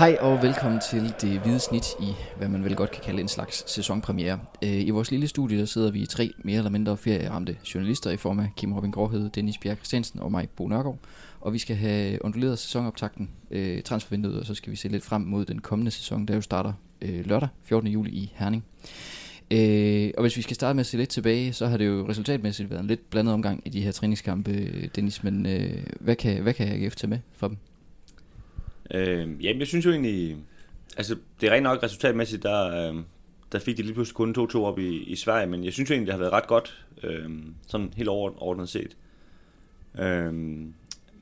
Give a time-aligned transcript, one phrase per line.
[0.00, 3.28] Hej og velkommen til det hvide snit i, hvad man vel godt kan kalde en
[3.28, 4.38] slags sæsonpremiere.
[4.64, 8.16] Øh, I vores lille studie der sidder vi tre mere eller mindre ferieramte journalister i
[8.16, 10.98] form af Kim Robin Gråhed, Dennis Bjerg Christiansen og mig, Bo Nørgaard.
[11.40, 15.22] Og vi skal have onduleret sæsonoptakten, øh, transfervinduet, og så skal vi se lidt frem
[15.22, 17.88] mod den kommende sæson, der jo starter øh, lørdag 14.
[17.88, 18.64] juli i Herning.
[19.50, 22.08] Øh, og hvis vi skal starte med at se lidt tilbage, så har det jo
[22.08, 25.22] resultatmæssigt været en lidt blandet omgang i de her træningskampe, Dennis.
[25.22, 27.56] Men øh, hvad, kan, hvad kan AGF tage med fra dem?
[28.94, 30.36] Øh, jamen, jeg synes jo egentlig,
[30.96, 33.02] altså det er rent nok resultatmæssigt, der, øh,
[33.52, 35.94] der fik de lige pludselig kun 2-2 op i, i Sverige, men jeg synes jo
[35.94, 37.30] egentlig, det har været ret godt, øh,
[37.68, 38.96] sådan helt overordnet set.
[39.98, 40.34] Øh,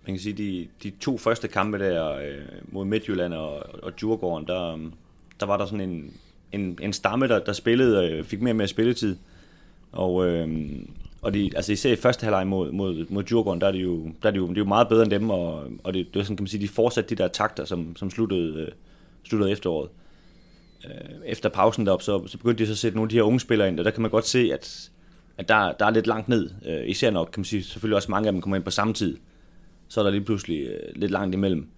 [0.09, 4.47] man kan sige, de, de to første kampe der øh, mod Midtjylland og, og Djurgården,
[4.47, 4.93] der, øhm,
[5.41, 6.13] der var der sådan en,
[6.53, 9.17] en, en stamme, der, der spillede, og fik mere og mere spilletid.
[9.93, 10.49] Og, øh,
[11.23, 14.07] og de, altså især i første halvleg mod, mod, mod Djurgården, der er, de jo,
[14.23, 16.21] der er de jo, de er jo meget bedre end dem, og, og det, det
[16.21, 18.69] er sådan, kan man sige, de fortsatte de der takter, som, som sluttede, øh,
[19.25, 19.91] sluttede efteråret.
[20.85, 23.23] Øh, efter pausen derop, så, så begyndte de så at sætte nogle af de her
[23.23, 24.91] unge spillere ind, og der kan man godt se, at,
[25.39, 26.51] at der, der er lidt langt ned.
[26.67, 28.95] Øh, især nok, kan man sige, selvfølgelig også mange af dem kommer ind på samme
[28.95, 29.17] tid.
[29.89, 31.69] Så er der lige pludselig øh, lidt langt imellem.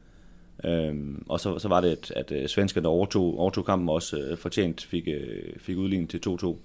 [0.65, 4.39] Øhm, og så, så var det, at, at øh, svenskerne overtog, overtog kampen også øh,
[4.39, 6.57] fortjent fik, øh, fik udlignet til 2-2.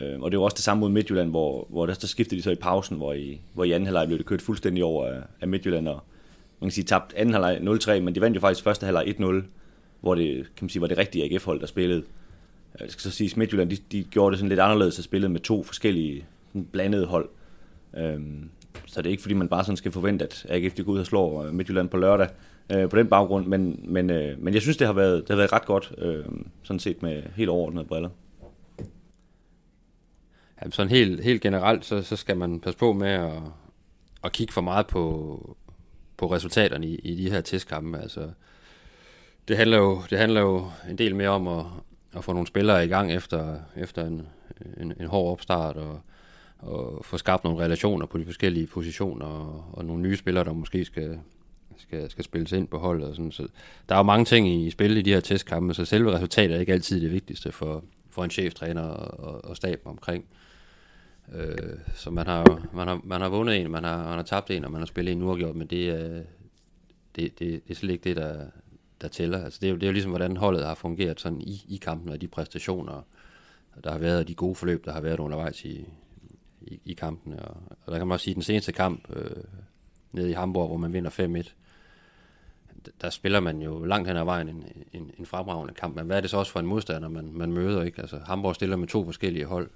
[0.00, 2.42] Øh, og det var også det samme mod Midtjylland, hvor, hvor der, der skiftede de
[2.42, 5.20] så i pausen, hvor i, hvor i anden halvleg blev det kørt fuldstændig over af,
[5.40, 6.02] af Midtjylland, og
[6.60, 9.42] man kan sige tabt anden halvleg 0-3, men de vandt jo faktisk første halvleg 1-0,
[10.00, 11.98] hvor det, kan man sige, var det rigtige AGF-hold, der spillede.
[12.74, 15.04] Øh, jeg skal så sige, at Midtjylland, de, de gjorde det sådan lidt anderledes at
[15.04, 17.28] spille med to forskellige sådan blandede hold.
[17.96, 18.50] Øhm,
[18.86, 20.98] så det er ikke fordi, man bare sådan skal forvente, at AGF de går ud
[20.98, 22.28] og slår øh, Midtjylland på lørdag
[22.72, 25.36] øh, på den baggrund, men, men, øh, men jeg synes, det har været, det har
[25.36, 26.24] været ret godt, øh,
[26.62, 28.08] sådan set med helt overordnede briller.
[30.60, 33.42] Jamen, sådan helt, helt generelt, så, så skal man passe på med at,
[34.24, 35.56] at kigge for meget på,
[36.16, 37.98] på resultaterne i, i de her testkampe.
[37.98, 38.30] Altså,
[39.48, 41.64] det, handler jo, det handler jo en del mere om at,
[42.16, 44.26] at få nogle spillere i gang efter, efter en,
[44.80, 46.00] en, en hård opstart, og,
[46.58, 50.52] og få skabt nogle relationer på de forskellige positioner, og, og nogle nye spillere, der
[50.52, 51.18] måske skal,
[51.78, 53.08] skal, skal spilles ind på holdet.
[53.08, 53.32] Og sådan.
[53.32, 53.48] Så
[53.88, 56.60] der er jo mange ting i spil i de her testkampe, så selve resultatet er
[56.60, 60.24] ikke altid det vigtigste for, for en cheftræner og, og, og staben omkring.
[60.24, 60.45] Øh,
[61.34, 64.50] Øh, så man har, man, har, man har vundet en, man har, man har tabt
[64.50, 66.24] en, og man har spillet en uafgjort, men det øh,
[67.16, 68.46] det, det, det er slet ikke det, der,
[69.00, 69.44] der tæller.
[69.44, 71.76] Altså, det, er jo, det er jo ligesom, hvordan holdet har fungeret sådan i, i
[71.76, 73.02] kampen, og de præstationer,
[73.84, 75.88] der har været, og de gode forløb, der har været undervejs i,
[76.60, 77.42] i, i kampene.
[77.42, 79.44] Og, og der kan man også sige, at den seneste kamp øh,
[80.12, 81.52] nede i Hamburg, hvor man vinder 5-1,
[83.00, 85.96] der spiller man jo langt hen ad vejen en, en, en fremragende kamp.
[85.96, 87.82] Men hvad er det så også for en modstander, man, man møder?
[87.82, 88.00] ikke?
[88.00, 89.70] Altså, Hamburg stiller med to forskellige hold.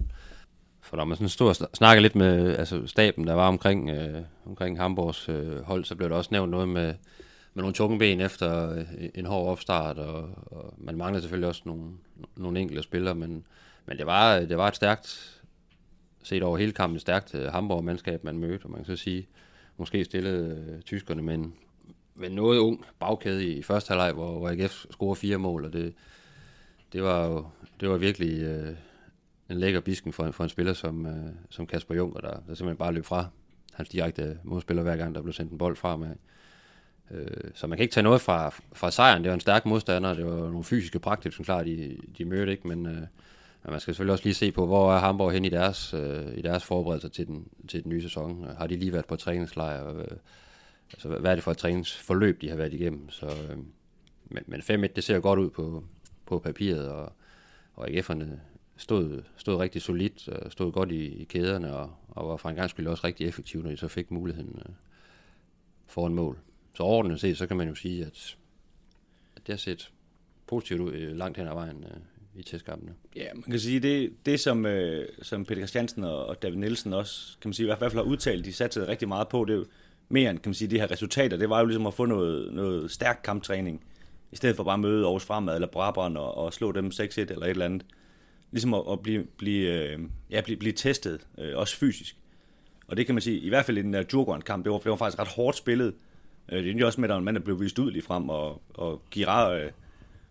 [0.80, 4.22] For når man sådan stod og snakkede lidt med altså, staben, der var omkring, øh,
[4.46, 6.94] omkring Hamburgs øh, hold, så blev der også nævnt noget med,
[7.54, 11.62] med nogle tunge ben efter øh, en hård opstart, og, og man manglede selvfølgelig også
[11.64, 11.90] nogle,
[12.36, 13.44] nogle enkelte spillere, men,
[13.86, 15.40] men det, var, det var et stærkt,
[16.22, 19.26] set over hele kampen, et stærkt øh, Hamburg-mandskab, man mødte, og man kan så sige,
[19.76, 21.54] måske stillede øh, tyskerne med en,
[22.14, 25.72] med noget ung bagkæde i, i første halvleg, hvor, hvor AGF scorede fire mål, og
[25.72, 25.94] det,
[26.92, 27.44] det var jo
[27.80, 28.74] det var virkelig øh,
[29.50, 32.54] en lækker bisken for, en, for en spiller som, øh, som Kasper Juncker, der, der
[32.54, 33.26] simpelthen bare løb fra
[33.72, 36.10] hans direkte modspiller hver gang, der blev sendt en bold fra med.
[37.10, 39.22] Øh, så man kan ikke tage noget fra, fra sejren.
[39.22, 42.52] Det var en stærk modstander, det var nogle fysiske praktik, som klart, de, de mødte
[42.52, 42.94] ikke, men, øh,
[43.62, 46.38] men man skal selvfølgelig også lige se på, hvor er Hamburg hen i deres, øh,
[46.38, 48.46] i deres forberedelser til den, til den nye sæson.
[48.58, 49.88] Har de lige været på træningslejr?
[49.88, 50.04] Øh,
[50.92, 53.10] altså, hvad er det for et træningsforløb, de har været igennem?
[53.10, 53.56] Så, øh,
[54.24, 55.84] men, men 5-1, det ser godt ud på,
[56.26, 57.12] på papiret, og,
[57.74, 58.26] og AGF'erne
[58.80, 62.56] stod, stod rigtig solidt, øh, stod godt i, i kæderne, og, og var for en
[62.56, 64.74] gang skyld også rigtig effektiv, når de så fik muligheden øh,
[65.86, 66.38] for en mål.
[66.74, 68.36] Så overordnet set, så kan man jo sige, at,
[69.36, 69.90] at det har set
[70.46, 72.00] positivt ud øh, langt hen ad vejen øh,
[72.40, 72.94] i testkampene.
[73.16, 76.92] Ja, man kan sige, det, det som, øh, som Peter Christiansen og, og David Nielsen
[76.92, 79.52] også, kan man sige, i hvert fald har udtalt, de satte rigtig meget på, det
[79.52, 79.64] er jo
[80.08, 82.52] mere end, kan man sige, de her resultater, det var jo ligesom at få noget,
[82.52, 83.84] noget stærk kamptræning,
[84.32, 87.20] i stedet for bare at møde Aarhus Fremad eller Brabrand og, og slå dem 6-1
[87.20, 87.86] eller et eller andet
[88.52, 89.98] ligesom at, at blive, blive, øh,
[90.30, 92.16] ja, blive, blive testet, øh, også fysisk.
[92.88, 94.90] Og det kan man sige, i hvert fald i den der Djurgården-kamp, det var, det
[94.90, 95.94] var faktisk ret hårdt spillet.
[96.52, 98.62] Øh, det er også med, at en mand, der blev vist ud lige frem, og,
[98.74, 99.70] og Girard øh,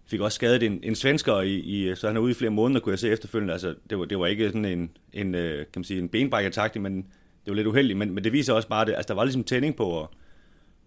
[0.05, 2.79] fik også skadet en, en svensker, i, i, så han er ude i flere måneder,
[2.79, 3.53] kunne jeg se efterfølgende.
[3.53, 6.79] Altså, det, var, det var ikke sådan en, en, øh, kan man sige, en benbrækker
[6.79, 9.23] men det var lidt uheldigt, men, men det viser også bare, at altså, der var
[9.23, 10.11] ligesom tænding på, og,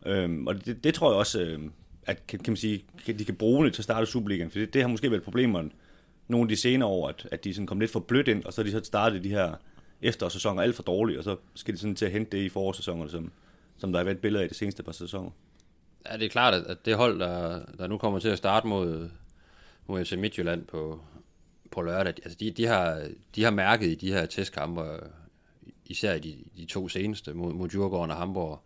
[0.06, 1.60] øh, og det, det, tror jeg også, øh,
[2.06, 4.74] at kan, kan man sige, de kan bruge det til at starte Superligaen, for det,
[4.74, 5.70] det har måske været problemerne
[6.32, 8.52] nogle af de senere år, at, at de sådan kom lidt for blødt ind, og
[8.52, 9.54] så er de så startet de her
[10.02, 13.10] efterårssæsoner alt for dårligt, og så skal de sådan til at hente det i forårssæsonerne,
[13.10, 13.32] som,
[13.78, 15.30] som der har været billeder af de seneste par sæsoner.
[16.10, 19.10] Ja, det er klart, at det hold, der, der nu kommer til at starte mod,
[19.86, 21.00] mod FC Midtjylland på,
[21.70, 24.82] på lørdag, altså de, de, har, de har mærket i de her testkampe,
[25.86, 28.60] især i de, de to seneste mod, mod Djurgården og Hamburg,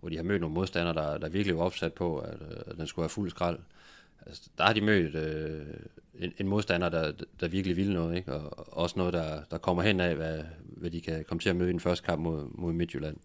[0.00, 2.86] hvor de har mødt nogle modstandere, der, der virkelig var opsat på, at, at den
[2.86, 3.58] skulle have fuld skrald.
[4.26, 5.66] Altså, der har de mødt øh,
[6.18, 8.32] en, en modstander, der, der virkelig vil noget, ikke?
[8.34, 11.56] og også noget, der, der kommer hen af, hvad, hvad de kan komme til at
[11.56, 13.16] møde i den første kamp mod, mod Midtjylland.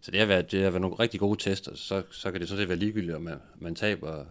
[0.00, 2.48] Så det har, været, det har været nogle rigtig gode tester, så, så kan det
[2.48, 4.24] sådan set være ligegyldigt, om man, man taber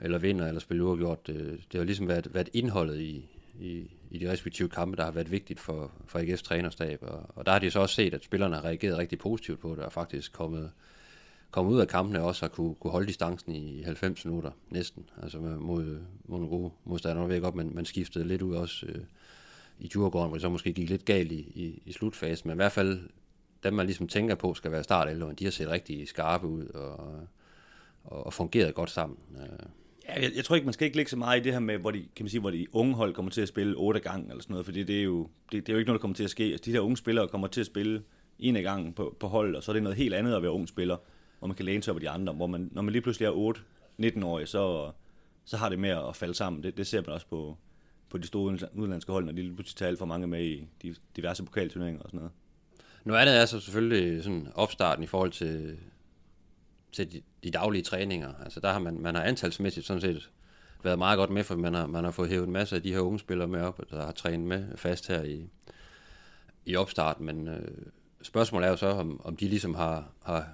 [0.00, 1.26] eller vinder eller spiller uafgjort.
[1.26, 3.28] Det, det har ligesom været, været indholdet i,
[3.60, 6.98] i, i de respektive kampe, der har været vigtigt for, for AGF's trænerstab.
[7.02, 9.74] Og, og der har de så også set, at spillerne har reageret rigtig positivt på
[9.74, 10.70] det, og faktisk kommet,
[11.50, 15.38] kommet ud af kampene også og kunne, kunne holde distancen i 90 minutter næsten, altså
[15.38, 15.58] mod,
[16.24, 17.22] mod nogle gode modstandere.
[17.22, 19.00] Nu ved jeg godt, man, man skiftede lidt ud også øh,
[19.78, 22.60] i Djurgården, hvor det så måske gik lidt galt i, i, i slutfasen, men i
[22.60, 23.00] hvert fald
[23.62, 25.08] dem, man ligesom tænker på, skal være start
[25.38, 26.98] de har set rigtig skarpe ud og,
[28.04, 29.18] og, og fungeret godt sammen.
[29.36, 29.68] Øh,
[30.08, 31.78] Ja, jeg, jeg tror ikke, man skal ikke lægge så meget i det her med,
[31.78, 34.30] hvor de, kan man sige, hvor de unge hold kommer til at spille otte gange
[34.30, 36.14] eller sådan noget, fordi det er jo, det, det er jo ikke noget, der kommer
[36.14, 36.44] til at ske.
[36.44, 38.02] Altså, de her unge spillere kommer til at spille
[38.38, 40.50] en af gangen på, på hold, og så er det noget helt andet at være
[40.50, 40.96] ung spiller,
[41.38, 42.32] hvor man kan læne sig over de andre.
[42.32, 43.54] Hvor man, når man lige pludselig er
[44.20, 44.92] 8-19 år, så,
[45.44, 46.62] så har det med at falde sammen.
[46.62, 47.56] Det, det ser man også på,
[48.10, 50.68] på de store udenlandske hold, når de lige pludselig tager alt for mange med i
[50.82, 52.32] de diverse pokalturneringer og sådan noget.
[53.04, 55.78] Nu er det altså selvfølgelig sådan opstarten i forhold til,
[56.92, 58.34] til de, de daglige træninger.
[58.44, 60.30] Altså der har man, man har antalsmæssigt sådan set
[60.82, 62.92] været meget godt med, for man har, man har fået hævet en masse af de
[62.92, 65.48] her unge spillere med op, der har trænet med fast her i,
[66.64, 67.68] i opstart, men øh,
[68.22, 70.48] spørgsmålet er jo så, om, om de ligesom har, har,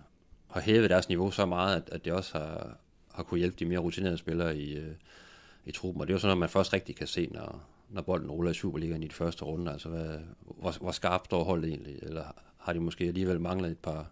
[0.54, 2.76] har hævet deres niveau så meget, at, at det også har,
[3.14, 4.94] har kunne hjælpe de mere rutinerede spillere i, øh,
[5.64, 8.02] i truppen, og det er jo sådan noget, man først rigtig kan se, når, når
[8.02, 11.68] bolden ruller i Superligaen i de første runde, altså hvad, hvor, hvor skarpt står holdet
[11.68, 12.24] egentlig, eller
[12.58, 14.10] har de måske alligevel manglet et par,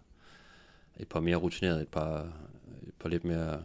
[0.97, 2.21] et par mere rutinerede, et par,
[2.87, 3.62] et par lidt mere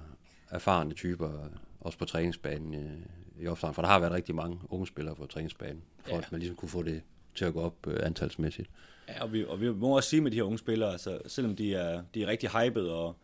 [0.50, 4.88] erfarne typer, også på træningsbanen i, i opstarten, for der har været rigtig mange unge
[4.88, 6.18] spillere på træningsbanen, for ja.
[6.18, 7.02] at man ligesom kunne få det
[7.36, 8.70] til at gå op øh, antalsmæssigt.
[9.10, 11.56] Ja, og vi, og vi må også sige med de her unge spillere, altså, selvom
[11.56, 13.16] de er, de er rigtig hyped, og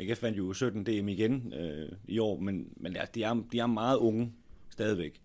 [0.00, 3.58] AGF vandt jo 17 DM igen øh, i år, men, men ja, de, er, de
[3.58, 4.32] er meget unge
[4.70, 5.20] stadigvæk.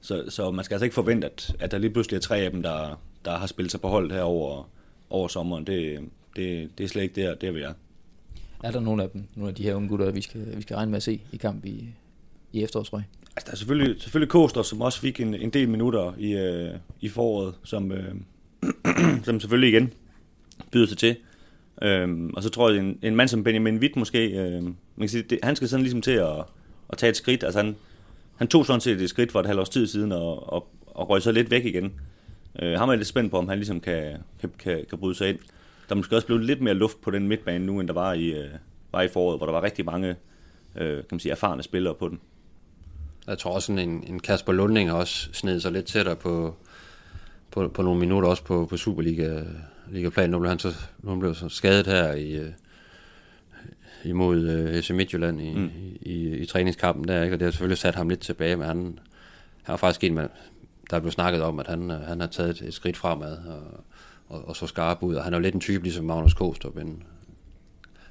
[0.00, 2.50] Så, så man skal altså ikke forvente, at, at der lige pludselig er tre af
[2.50, 4.68] dem, der, der har spillet sig på holdet her over,
[5.10, 5.66] over sommeren.
[5.66, 7.72] Det, det, det er slet ikke der, der vi er.
[8.64, 10.76] Er der nogle af dem, nogle af de her unge gutter, vi skal, vi skal
[10.76, 11.88] regne med at se i kamp i,
[12.52, 13.02] i efterårsrøg?
[13.36, 16.74] Altså, der er selvfølgelig, selvfølgelig Koster, som også fik en, en del minutter i, øh,
[17.00, 18.14] i foråret, som, øh,
[19.24, 19.92] som selvfølgelig igen
[20.72, 21.16] byder sig til.
[21.82, 25.08] Øhm, og så tror jeg, en, en mand som Benjamin Witt måske, øhm, man kan
[25.08, 26.44] sige, det, han skal sådan ligesom til at,
[26.88, 27.44] at tage et skridt.
[27.44, 27.76] Altså han,
[28.36, 31.10] han tog sådan set et skridt for et halvt års tid siden og, og, og
[31.10, 31.92] røg så lidt væk igen.
[32.62, 35.28] Øh, ham er lidt spændt på, om han ligesom kan, kan, kan, kan bryde sig
[35.28, 35.38] ind.
[35.88, 38.12] Der er måske også blevet lidt mere luft på den midtbane nu, end der var
[38.12, 38.50] i, øh,
[38.92, 40.16] var i foråret, hvor der var rigtig mange
[40.76, 42.20] øh, kan man sige, erfarne spillere på den.
[43.26, 46.56] Jeg tror også, en, en Kasper Lunding også sned sig lidt tættere på,
[47.50, 49.42] på, på nogle minutter, også på, på Superliga
[49.90, 50.30] Liga-plan.
[50.30, 52.50] Nu blev han så, nu blev så skadet her i, øh,
[54.04, 55.70] imod øh, FC Midtjylland i, mm.
[55.74, 57.36] i, i, i, træningskampen der, ikke?
[57.36, 58.98] og det har selvfølgelig sat ham lidt tilbage, men han,
[59.62, 60.20] han var faktisk en,
[60.90, 63.84] der blev snakket om, at han, øh, han har taget et skridt fremad og,
[64.28, 66.76] og, og så skarp ud, og han er jo lidt en type ligesom Magnus Kostrup,
[66.76, 67.02] en,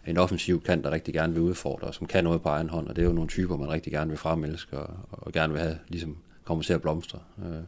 [0.07, 2.95] en offensiv kant, der rigtig gerne vil udfordre, som kan noget på egen hånd, og
[2.95, 5.77] det er jo nogle typer, man rigtig gerne vil fremelske, og, og gerne vil have,
[5.87, 7.19] ligesom, komme til at blomstre.
[7.39, 7.63] Øh,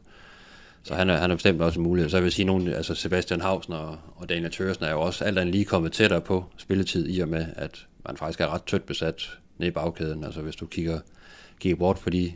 [0.84, 2.10] så han er, han er bestemt også en mulighed.
[2.10, 5.24] Så jeg vil sige, nogen, altså Sebastian Hausen og, og Daniel Tørsen er jo også
[5.24, 8.64] alt andet lige kommet tættere på spilletid, i og med, at man faktisk er ret
[8.64, 10.24] tødt besat nede i bagkæden.
[10.24, 11.00] Altså hvis du kigger,
[11.60, 12.34] kigger bort på de,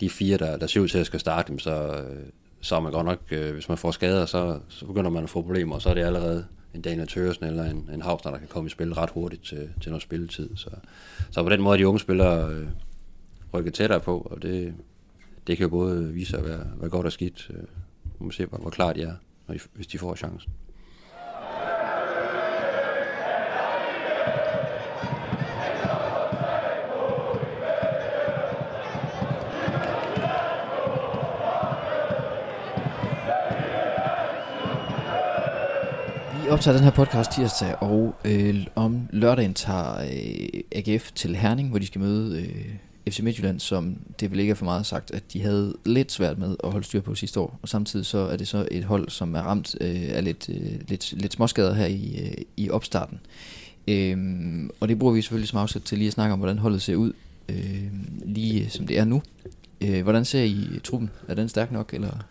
[0.00, 2.26] de fire, der, der ser ud til at skal starte, så, øh,
[2.60, 5.30] så er man godt nok, øh, hvis man får skader, så, så begynder man at
[5.30, 8.38] få problemer, og så er det allerede en Daniel Tørsen eller en, en Hausner, der
[8.38, 10.56] kan komme i spil ret hurtigt til, til noget spilletid.
[10.56, 10.70] Så,
[11.30, 12.66] så på den måde er de unge spillere øh,
[13.54, 14.74] rykket tættere på, og det,
[15.46, 17.50] det kan jo både vise sig at være, være godt og skidt.
[17.50, 17.62] Øh,
[18.18, 19.14] må man se, hvor, hvor klart de er,
[19.48, 20.52] når de, hvis de får chancen.
[36.50, 41.78] optager den her podcast tirsdag, og øh, om lørdagen tager øh, AGF til Herning, hvor
[41.78, 42.74] de skal møde øh,
[43.10, 46.38] FC Midtjylland, som det vil ikke er for meget sagt, at de havde lidt svært
[46.38, 47.58] med at holde styr på sidste år.
[47.62, 50.88] Og samtidig så er det så et hold, som er ramt øh, af lidt, øh,
[50.88, 53.20] lidt, lidt småskader her i, øh, i opstarten.
[53.88, 56.82] Øhm, og det bruger vi selvfølgelig som afsæt til lige at snakke om, hvordan holdet
[56.82, 57.12] ser ud,
[57.48, 57.84] øh,
[58.24, 59.22] lige øh, som det er nu.
[59.80, 61.10] Øh, hvordan ser I truppen?
[61.28, 62.24] Er den stærk nok, eller,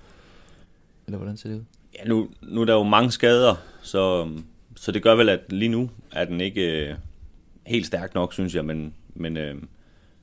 [1.08, 1.64] eller hvordan ser det ud?
[2.00, 4.30] Ja, nu, nu er der jo mange skader, så,
[4.76, 6.96] så det gør vel, at lige nu er den ikke, øh,
[7.66, 9.56] helt stærk nok, synes jeg, men, men, øh,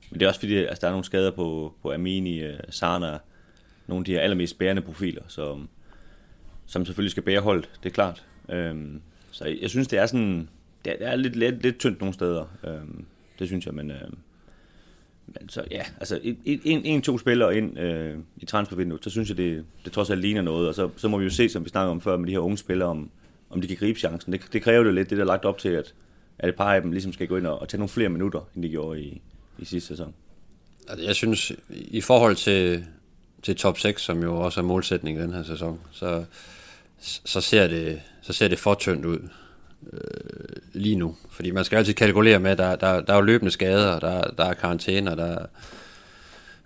[0.09, 3.17] men det er også fordi, altså, der er nogle skader på, på Amini, øh, Sana,
[3.87, 5.69] nogle af de her allermest bærende profiler, som,
[6.65, 8.23] som selvfølgelig skal bære holdet, det er klart.
[8.49, 10.49] Øhm, så jeg synes, det er sådan,
[10.85, 13.05] det er, det er lidt, lidt, lidt tyndt nogle steder, Øhm,
[13.39, 13.91] det synes jeg, men...
[13.91, 14.09] Øh,
[15.27, 19.29] men så ja, altså en, en, en to spillere ind øh, i transfervinduet, så synes
[19.29, 20.67] jeg, det, det trods alt ligner noget.
[20.67, 22.39] Og så, så må vi jo se, som vi snakker om før, med de her
[22.39, 23.09] unge spillere, om,
[23.49, 24.33] om de kan gribe chancen.
[24.33, 25.93] Det, det kræver jo lidt, det der er lagt op til, at,
[26.39, 28.49] at et par af dem ligesom skal gå ind og, og tage nogle flere minutter,
[28.55, 29.21] end de gjorde i,
[29.59, 30.13] i sidste sæson.
[30.87, 32.85] Altså, jeg synes, i forhold til,
[33.43, 36.25] til top 6, som jo også er målsætning i den her sæson, så,
[37.25, 39.19] så, ser, det, så ser det for tyndt ud
[39.93, 39.99] øh,
[40.73, 41.15] lige nu.
[41.29, 44.21] Fordi man skal altid kalkulere med, at der, der, der er jo løbende skader, der,
[44.21, 45.45] der er karantæner, der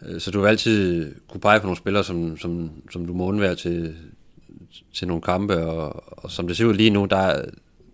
[0.01, 3.25] øh, så du vil altid kunne pege på nogle spillere, som, som, som du må
[3.25, 3.95] undvære til,
[4.93, 7.45] til nogle kampe, og, og som det ser ud lige nu, der,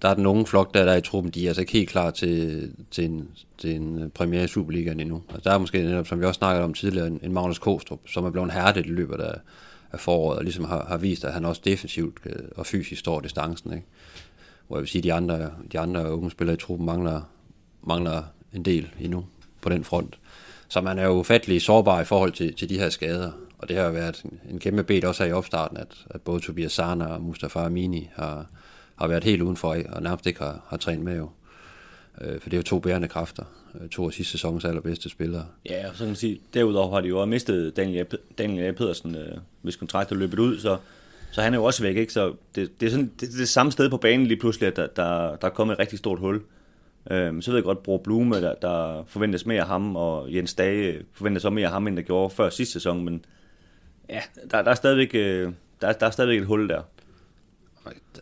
[0.02, 1.90] der er den unge flok, der, der er i truppen, de er altså ikke helt
[1.90, 5.22] klar til, til, en, til en øh, premiere i Superligaen endnu.
[5.30, 8.00] Altså, der er måske netop, som vi også snakkede om tidligere, en, en Magnus Kostrup,
[8.08, 9.36] som er blevet hærdet i løbet af,
[9.92, 13.20] af foråret, og ligesom har, har vist, at han også defensivt øh, og fysisk står
[13.22, 13.74] distancen.
[13.74, 13.86] Ikke?
[14.68, 17.22] Hvor jeg vil sige, at de andre, de andre unge spillere i truppen mangler,
[17.84, 18.24] mangler
[18.54, 19.26] en del endnu
[19.62, 20.20] på den front.
[20.68, 23.32] Så man er jo ufattelig sårbar i forhold til, til de her skader.
[23.58, 26.72] Og det har været en kæmpe bet også her i opstarten, at, at både Tobias
[26.72, 28.46] Sana og Mustafa Amini har,
[28.98, 31.30] har været helt udenfor og nærmest ikke har, har trænet med jo.
[32.22, 33.44] Øh, for det er jo to bærende kræfter.
[33.82, 35.46] Øh, to af sidste sæsons allerbedste spillere.
[35.70, 38.06] Ja, og så kan man sige, derudover har de jo også mistet Daniel,
[38.38, 38.72] Daniel A.
[38.72, 40.78] Pedersen, øh, hvis kontrakten er løbet ud, så,
[41.32, 42.14] så han er jo også væk, ikke?
[42.14, 44.68] Så det, det, er sådan, det, det er det samme sted på banen lige pludselig,
[44.68, 46.42] at der, der, der er kommet et rigtig stort hul.
[47.12, 50.54] Øhm, så ved jeg godt, Bro Blume, der, der forventes mere af ham, og Jens
[50.54, 53.26] Dage forventes også mere af ham, end der gjorde før sidste sæson, men
[54.10, 55.52] ja, der, der, er stadigvæk, øh,
[55.82, 56.82] der, der er stadigvæk et hul der.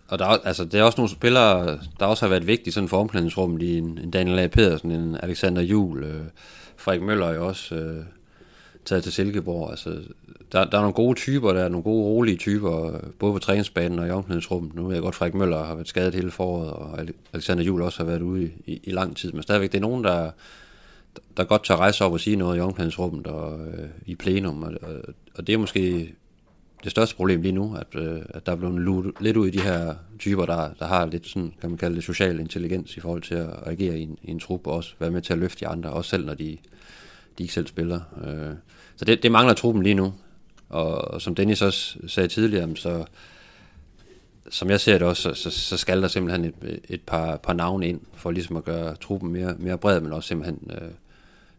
[0.07, 2.89] Og der er, altså, det er også nogle spillere, der også har været vigtige sådan
[2.89, 4.47] for omklædningsrummet i en, en Daniel A.
[4.47, 6.21] Pedersen, en Alexander Jul, øh,
[6.77, 8.03] Frederik Møller er også øh,
[8.85, 9.69] taget til Silkeborg.
[9.69, 9.89] Altså,
[10.51, 13.39] der, der er nogle gode typer, der er nogle gode, rolige typer, øh, både på
[13.39, 14.75] træningsbanen og i omklædningsrummet.
[14.75, 16.99] Nu ved jeg godt, Frederik Møller har været skadet hele foråret, og
[17.33, 19.31] Alexander Jul også har været ude i, i, i lang tid.
[19.31, 20.31] Men stadigvæk, det er nogen, der,
[21.37, 24.63] der godt tager rejse op og sige noget i omklædningsrummet og øh, i plenum.
[24.63, 24.93] Og, og,
[25.35, 26.13] og det er måske
[26.85, 29.51] det største problem lige nu, at, øh, at der er blevet luet lidt ud i
[29.51, 32.99] de her typer, der, der har lidt sådan, kan man kalde det, social intelligens i
[32.99, 35.39] forhold til at agere i en, i en trup, og også være med til at
[35.39, 36.57] løfte de andre, også selv når de,
[37.37, 37.99] de ikke selv spiller.
[38.25, 38.55] Øh,
[38.95, 40.13] så det, det mangler truppen lige nu.
[40.69, 43.05] Og, og som Dennis også sagde tidligere, så
[44.49, 47.53] som jeg ser det også, så, så, så skal der simpelthen et, et par, par
[47.53, 50.91] navne ind, for ligesom at gøre truppen mere, mere bred, men også simpelthen øh,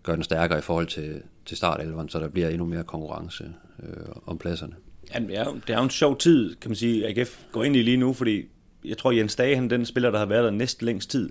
[0.02, 3.44] gøre den stærkere i forhold til, til startelveren, så der bliver endnu mere konkurrence
[3.82, 4.74] øh, om pladserne.
[5.14, 7.64] Ja, det er, jo, det er jo en sjov tid, kan man sige, AGF går
[7.64, 8.44] ind i lige nu, fordi
[8.84, 11.30] jeg tror, Jens Dage, han den spiller, der har været der næst længst tid.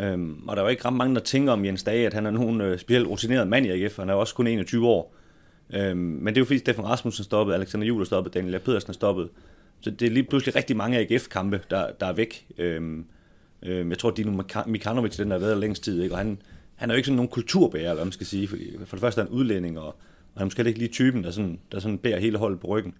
[0.00, 2.26] Øhm, og der er jo ikke ret mange, der tænker om Jens Dage, at han
[2.26, 5.14] er nogen øh, specielt rutineret mand i AGF, han er også kun 21 år.
[5.74, 8.90] Øhm, men det er jo fordi Stefan Rasmussen stoppet, Alexander Juhl er stoppet, Daniel Pedersen
[8.90, 9.28] er stoppet.
[9.80, 12.46] Så det er lige pludselig rigtig mange AGF-kampe, der, der er væk.
[12.58, 13.04] Øhm,
[13.62, 16.14] øhm, jeg tror, Dino Mikanovic, den der har været der længst tid, ikke?
[16.14, 16.38] og han,
[16.74, 18.48] han er jo ikke sådan nogen kulturbærer, hvad man skal sige.
[18.48, 19.96] Fordi for det første er han udlænding, og,
[20.34, 22.66] og han er måske ikke lige typen, der sådan, der sådan bærer hele holdet på
[22.66, 22.94] ryggen.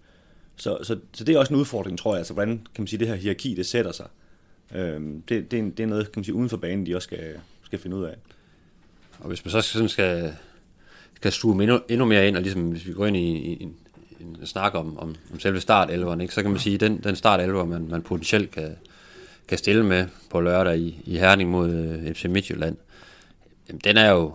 [0.55, 2.99] Så, så, så det er også en udfordring, tror jeg, altså hvordan kan man sige,
[2.99, 4.07] det her hierarki, det sætter sig.
[4.75, 7.05] Øhm, det, det, er, det er noget, kan man sige, uden for banen, de også
[7.05, 8.15] skal, skal finde ud af.
[9.19, 10.33] Og hvis man så sådan skal,
[11.15, 13.75] skal stue endnu, endnu mere ind, og ligesom hvis vi går ind i, i en,
[14.19, 17.15] en snak om, om, om selve startelveren, ikke, så kan man sige, at den, den
[17.15, 18.75] startelver, man, man potentielt kan,
[19.47, 22.77] kan stille med på lørdag i, i Herning mod øh, FC Midtjylland,
[23.67, 24.33] jamen, den er jo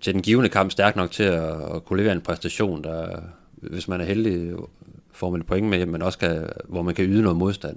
[0.00, 3.20] til den givende kamp stærk nok til at, at kunne levere en præstation, der,
[3.52, 4.52] hvis man er heldig,
[5.12, 7.76] får man et point med, men også kan, hvor man kan yde noget modstand.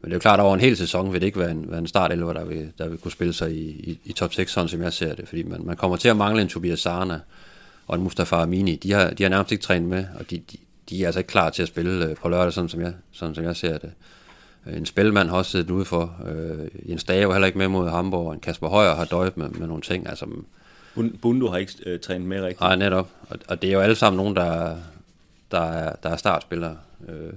[0.00, 1.70] Men det er jo klart, at over en hel sæson vil det ikke være en,
[1.70, 4.34] være en start, eller der vil, der vil kunne spille sig i, i, i top
[4.34, 5.28] 6, sådan som jeg ser det.
[5.28, 7.20] Fordi man, man kommer til at mangle en Tobias Sarna
[7.86, 8.76] og en Mustafa Amini.
[8.76, 10.56] De har, de har nærmest ikke trænet med, og de, de,
[10.90, 13.34] de er altså ikke klar til at spille øh, på lørdag, sådan som jeg, sådan
[13.34, 13.92] som jeg ser det.
[14.66, 16.16] Øh, en spilmand har også siddet ude for.
[16.26, 19.48] Øh, en Stave heller ikke med mod Hamburg, og en Kasper Højer har døjet med,
[19.48, 20.08] med nogle ting.
[20.08, 20.26] Altså,
[21.22, 22.60] Bundo har ikke øh, trænet med rigtigt.
[22.60, 23.10] Nej, netop.
[23.28, 24.76] Og, og det er jo alle sammen nogen, der,
[25.50, 26.76] der er, der er startspillere.
[27.08, 27.32] Øh,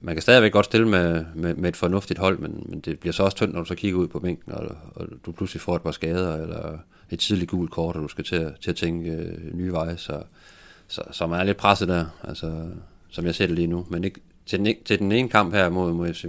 [0.00, 3.12] man kan stadigvæk godt stille med, med, med et fornuftigt hold, men, men det bliver
[3.12, 5.76] så også tyndt, når du så kigger ud på bænken, og, og du pludselig får
[5.76, 6.78] et par skader, eller
[7.10, 10.22] et tidligt gult kort, og du skal til, til at tænke øh, nye veje, så,
[10.88, 12.66] så, så man er lidt presset der, altså,
[13.10, 13.86] som jeg ser det lige nu.
[13.90, 16.26] Men ikke, til, den, til den ene kamp her mod, mod FC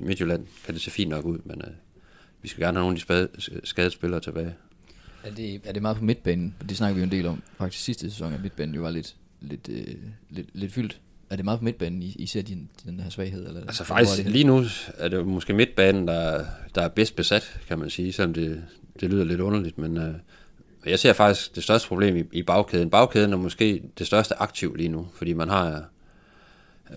[0.00, 1.70] Midtjylland kan det se fint nok ud, men øh,
[2.42, 4.54] vi skal gerne have nogle af de skadespillere tilbage.
[5.24, 6.54] Er det, er det meget på midtbanen?
[6.68, 7.42] Det snakker vi jo en del om.
[7.58, 9.94] Faktisk sidste sæson, at midtbanen jo var lidt, lidt, øh,
[10.30, 11.00] lidt, lidt fyldt.
[11.30, 13.46] Er det meget på midtbanen, I, I ser din, den her svaghed?
[13.46, 14.64] Eller, altså faktisk, lige nu
[14.98, 18.64] er det måske midtbanen, der, der er bedst besat, kan man sige, selvom det,
[19.00, 20.14] det lyder lidt underligt, men øh,
[20.86, 22.90] jeg ser faktisk det største problem i, i bagkæden.
[22.90, 25.84] Bagkæden er måske det største aktiv lige nu, fordi man har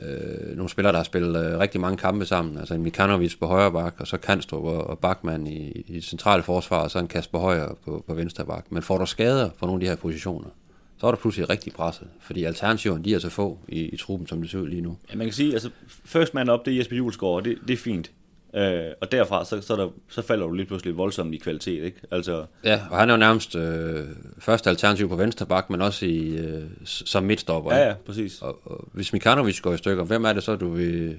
[0.03, 2.57] øh, nogle spillere, der har spillet øh, rigtig mange kampe sammen.
[2.57, 6.03] Altså en Mikanovic på højre bak, og så Kanstrup og, og Bakman i, i det
[6.03, 8.65] centrale forsvar, og så en Kasper Højer på, på venstre bak.
[8.69, 10.49] Men får du skader på nogle af de her positioner,
[10.97, 14.27] så er der pludselig rigtig presset, fordi alternativerne de er så få i, i truppen,
[14.27, 14.97] som det ser ud lige nu.
[15.11, 15.69] Ja, man kan sige, altså
[16.05, 18.11] first man up, det er Jesper Julesgaard, det, det er fint.
[18.57, 21.99] Øh, og derfra, så, så, der, så falder du lige pludselig voldsomt i kvalitet, ikke?
[22.11, 24.05] Altså, Ja, og han er jo nærmest øh,
[24.39, 27.75] første alternativ på venstre bak, men også i, øh, som midtstopper.
[27.75, 28.41] ja, ja, præcis.
[28.41, 31.17] Og, og hvis Mikanovic går i stykker, hvem er det så, du vil,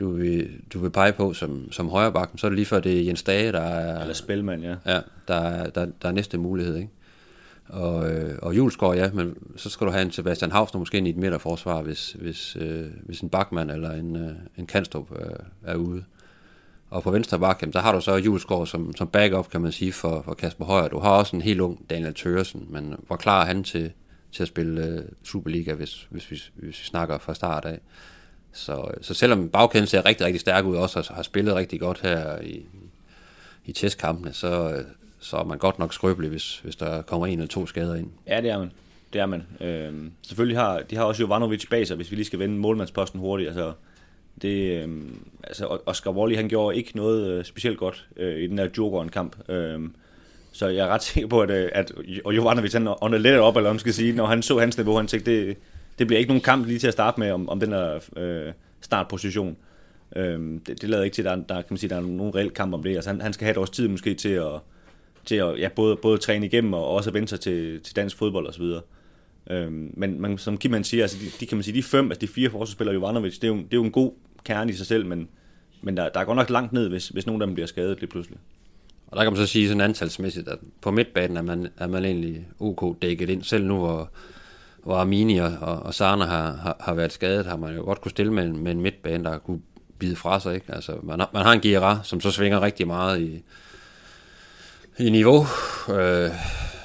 [0.00, 2.30] du vil, du vil pege på som, som højre bak?
[2.36, 4.74] Så er det lige før, det er Jens Dage, der er, Eller Spelman, ja.
[4.86, 6.76] ja, der, er- der, der er næste mulighed.
[6.76, 6.88] Ikke?
[7.68, 11.06] Og, øh, og Julesgaard, ja, men så skal du have en Sebastian Havsner måske ind
[11.06, 15.26] i et midterforsvar, hvis, hvis, øh, hvis en Bachmann eller en, øh, en Kanstrup øh,
[15.64, 16.04] er ude.
[16.90, 19.72] Og på venstre bak, jamen, der har du så Julesgaard som, som backup, kan man
[19.72, 20.88] sige, for, for Kasper Højer.
[20.88, 23.92] Du har også en helt ung Daniel Tøresen, men hvor klar er han til,
[24.32, 27.78] til at spille øh, Superliga, hvis, hvis, hvis, hvis vi snakker fra start af.
[28.52, 32.00] Så, så selvom bagkæden ser rigtig, rigtig stærk ud, også har, har spillet rigtig godt
[32.00, 32.66] her i,
[33.64, 34.82] i testkampene, så,
[35.18, 38.10] så er man godt nok skrøbelig, hvis, hvis der kommer en eller to skader ind.
[38.26, 38.72] Ja, det er man.
[39.12, 39.42] Det er man.
[39.60, 43.20] Øhm, selvfølgelig har de har også Jovanovic bag sig, hvis vi lige skal vende målmandsposten
[43.20, 43.48] hurtigt.
[43.48, 43.72] Altså,
[44.42, 44.88] det, øh,
[45.44, 49.50] altså Oscar Wally, han gjorde ikke noget øh, specielt godt øh, i den her Djurgården-kamp.
[49.50, 49.80] Øh,
[50.52, 51.92] så jeg er ret sikker på, at, øh, at
[52.24, 54.96] og Jovanovic, han åndede lidt op, eller om skal sige, når han så hans niveau,
[54.96, 55.56] han tænkte, det,
[55.98, 58.52] det bliver ikke nogen kamp lige til at starte med, om, om den her øh,
[58.80, 59.56] startposition.
[60.16, 62.34] Øhm, det, det lader ikke til, at der, der, kan man sige, der er nogen
[62.34, 62.94] reel kamp om det.
[62.94, 64.52] Altså, han, han skal have et års tid måske til at,
[65.24, 68.46] til at ja, både, både træne igennem og også vende sig til, til dansk fodbold
[68.46, 68.64] osv.
[69.50, 72.10] Øhm, men man, som Kim han siger, altså de, de, kan man sige, de fem,
[72.10, 74.12] altså de fire forsvarsspillere Jovanovic, det er, jo, det er jo en god
[74.46, 75.28] kerne i sig selv, men,
[75.82, 78.00] men der, der er godt nok langt ned, hvis, hvis nogen af dem bliver skadet
[78.00, 78.38] lige pludselig.
[79.06, 82.04] Og der kan man så sige sådan antalsmæssigt, at på midtbanen er man, er man
[82.04, 83.42] egentlig OK dækket ind.
[83.42, 84.10] Selv nu, hvor,
[84.84, 88.10] hvor Armini og, og Sarna har, har, har været skadet, har man jo godt kunne
[88.10, 89.60] stille med, en- med en midtbane, der kunne
[89.98, 90.54] bide fra sig.
[90.54, 90.74] Ikke?
[90.74, 93.42] Altså, man, har, man har en Gira, som så svinger rigtig meget i,
[94.98, 95.46] i niveau,
[95.94, 96.30] øh,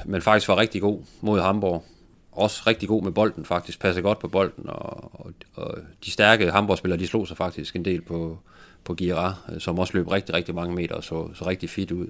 [0.05, 1.85] men faktisk var rigtig god mod Hamburg.
[2.31, 6.51] Også rigtig god med bolden faktisk, passer godt på bolden, og, og, og de stærke
[6.51, 8.39] Hamburg-spillere, de slog sig faktisk en del på,
[8.83, 11.91] på Gira, øh, som også løb rigtig, rigtig mange meter og så, så rigtig fit
[11.91, 12.07] ud.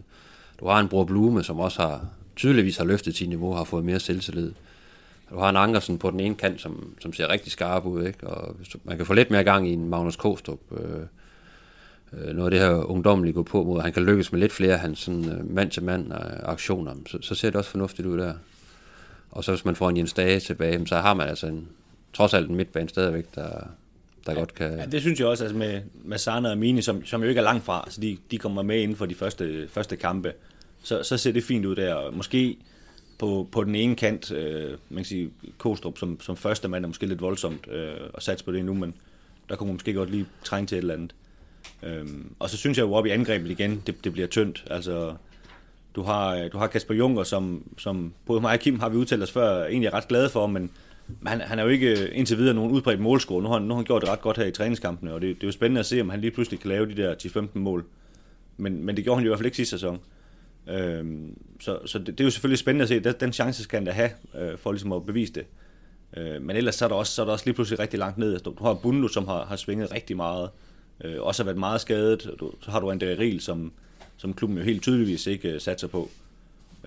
[0.60, 2.06] Du har en Bror Blume, som også har
[2.36, 4.52] tydeligvis har løftet sit niveau, har fået mere selvtillid.
[5.30, 8.28] Du har en Ankersen på den ene kant, som, som ser rigtig skarp ud, ikke?
[8.28, 11.02] og man kan få lidt mere gang i en Magnus Kostrup, øh,
[12.14, 14.74] øh, noget af det her ungdommelige gå på mod, han kan lykkes med lidt flere
[14.74, 18.34] af hans sådan, øh, mand-til-mand øh, aktioner, så, så ser det også fornuftigt ud der.
[19.32, 21.68] Og så hvis man får en Jens Dage tilbage, så har man altså en,
[22.14, 23.50] trods alt en midtbane stadigvæk, der,
[24.26, 24.78] der godt kan...
[24.78, 27.40] Ja, det synes jeg også, altså med, med Sarna og Mini, som, som jo ikke
[27.40, 30.34] er langt fra, så de, de kommer med inden for de første, første kampe,
[30.84, 31.94] så, så ser det fint ud der.
[31.94, 32.58] Og Måske
[33.20, 36.88] på, på den ene kant, øh, man kan sige, Kostrup som, som første mand er
[36.88, 38.94] måske lidt voldsomt øh, at satse på det nu, men
[39.50, 41.16] der kunne man måske godt lige trænge til et eller andet.
[41.84, 44.64] Øhm, og så synes jeg jo op i angrebet igen, det, det bliver tyndt.
[44.70, 45.16] Altså,
[45.96, 48.98] du har, øh, du har Kasper Juncker, som, som både mig og Kim har vi
[48.98, 50.72] udtalt os før, egentlig er ret glade for, men
[51.26, 53.42] han, han er jo ikke øh, indtil videre nogen udbredt målscorer.
[53.42, 55.36] Nu har, han, nu har han gjort det ret godt her i træningskampene, og det,
[55.36, 57.60] det er jo spændende at se, om han lige pludselig kan lave de der 10-15
[57.60, 57.86] mål.
[58.58, 60.00] Men, men det gjorde han jo i hvert fald ikke sidste sæson.
[60.70, 63.78] Øhm, så så det, det er jo selvfølgelig spændende at se, den, den chance skal
[63.78, 65.46] han da have, øh, for ligesom at bevise det.
[66.18, 68.18] Øh, men ellers så er, der også, så er der også lige pludselig rigtig langt
[68.18, 68.34] ned.
[68.34, 70.50] Altså, du har Bundu, som har, har svinget rigtig meget,
[71.04, 72.36] øh, også har været meget skadet.
[72.40, 73.72] Du, så har du André Riel, som,
[74.22, 76.10] som klubben jo helt tydeligvis ikke øh, satser på.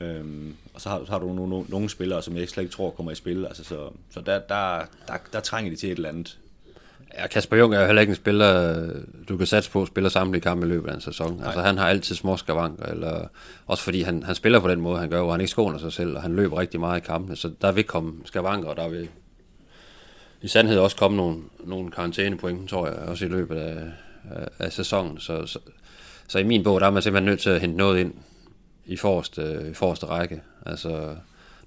[0.01, 2.75] Øhm, og så har, så har du nogle, nogle, nogle spillere, som jeg slet ikke
[2.75, 3.47] tror kommer i spil.
[3.47, 6.39] Altså, så så der, der, der, der trænger de til et eller andet.
[7.15, 8.91] Ja, Kasper Jung er jo heller ikke en spiller,
[9.29, 11.37] du kan satse på at spille samtlige kampe i løbet af en sæson.
[11.37, 11.47] Nej.
[11.47, 13.27] Altså han har altid små skavanker, eller
[13.67, 15.93] også fordi han, han spiller på den måde, han gør, hvor han ikke skåner sig
[15.93, 18.89] selv, og han løber rigtig meget i kampene, så der vil komme skavanker, og der
[18.89, 19.09] vil
[20.43, 23.83] i sandhed også komme nogle, nogle karantænepoint, tror jeg, også i løbet af,
[24.31, 25.21] af, af sæsonen.
[25.21, 25.59] Så, så,
[26.29, 28.15] så i min bog, der er man simpelthen nødt til at hente noget ind
[28.87, 30.43] i forreste, øh, i forreste række.
[30.67, 31.17] Altså,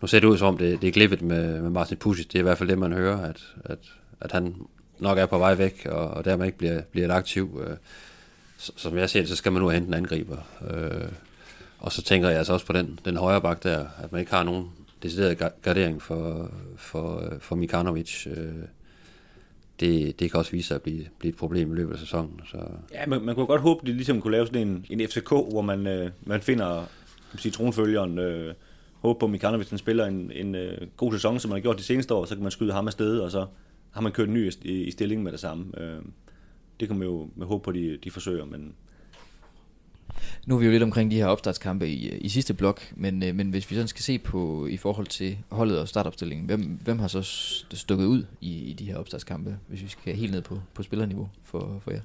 [0.01, 2.27] nu ser det ud som om, det, det er glippet med, med Martin Pusic.
[2.27, 3.79] Det er i hvert fald det, man hører, at, at,
[4.21, 4.55] at han
[4.99, 7.61] nok er på vej væk, og, og dermed ikke bliver, bliver et aktiv.
[7.67, 7.77] Øh,
[8.57, 10.37] så, som jeg ser det, så skal man nu hente en angriber.
[10.71, 11.07] Øh,
[11.79, 14.31] og så tænker jeg altså også på den, den højre bak der, at man ikke
[14.31, 14.69] har nogen
[15.03, 18.27] decideret gardering for, for, øh, for Mikanovic.
[18.27, 18.53] Øh,
[19.79, 22.41] det, det kan også vise sig at blive, blive et problem i løbet af sæsonen.
[22.45, 22.57] Så,
[22.93, 25.29] Ja, man, man kunne godt håbe, at de ligesom kunne lave sådan en, en FCK,
[25.29, 28.53] hvor man, øh, man finder kan man sige, tronfølgeren, øh,
[28.99, 31.77] håbe på, at Mikanovic han spiller en, en øh, god sæson, som man har gjort
[31.77, 33.45] de seneste år, så kan man skyde ham afsted, og så
[33.91, 35.81] har man kørt en ny i, i stillingen med det samme.
[35.81, 36.01] Øh,
[36.79, 38.73] det kan man jo med håb på, at de, de forsøger, men
[40.45, 43.23] nu er vi jo lidt omkring de her opstartskampe i, øh, i sidste blok, men,
[43.23, 46.80] øh, men hvis vi sådan skal se på i forhold til holdet og startopstillingen, hvem,
[46.84, 47.21] hvem har så
[47.73, 51.30] stukket ud i, i de her opstartskampe, hvis vi skal helt ned på, på spillerniveau
[51.43, 52.01] for, for jer?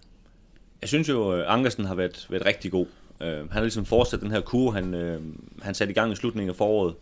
[0.80, 2.86] Jeg synes jo, at Ankersen har været, været rigtig god.
[3.20, 5.22] Uh, han har ligesom fortsat den her kur, han, uh,
[5.62, 6.94] han satte i gang i slutningen af foråret,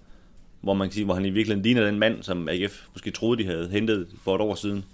[0.61, 3.43] hvor man kan sige, hvor han i virkeligheden ligner den mand, som AGF måske troede,
[3.43, 4.85] de havde hentet for et år siden.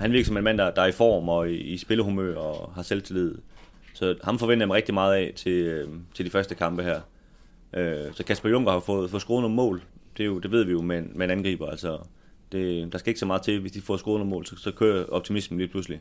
[0.00, 2.72] Han virker som en mand, der, der er i form og i, i spillehumør og
[2.74, 3.34] har selvtillid.
[3.98, 7.00] Så ham forventer jeg mig rigtig meget af til, øh, til de første kampe her.
[7.76, 9.82] Øh, så Kasper Juncker har fået, fået skruet nogle mål.
[10.16, 11.66] Det, er jo, det ved vi jo med, med en angriber.
[11.66, 11.98] Altså,
[12.52, 14.72] det, der skal ikke så meget til, hvis de får skruet nogle mål, så, så
[14.72, 16.00] kører optimismen lige pludselig.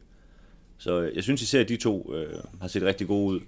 [0.77, 3.39] Så øh, jeg synes især, at de to øh, har set rigtig gode ud.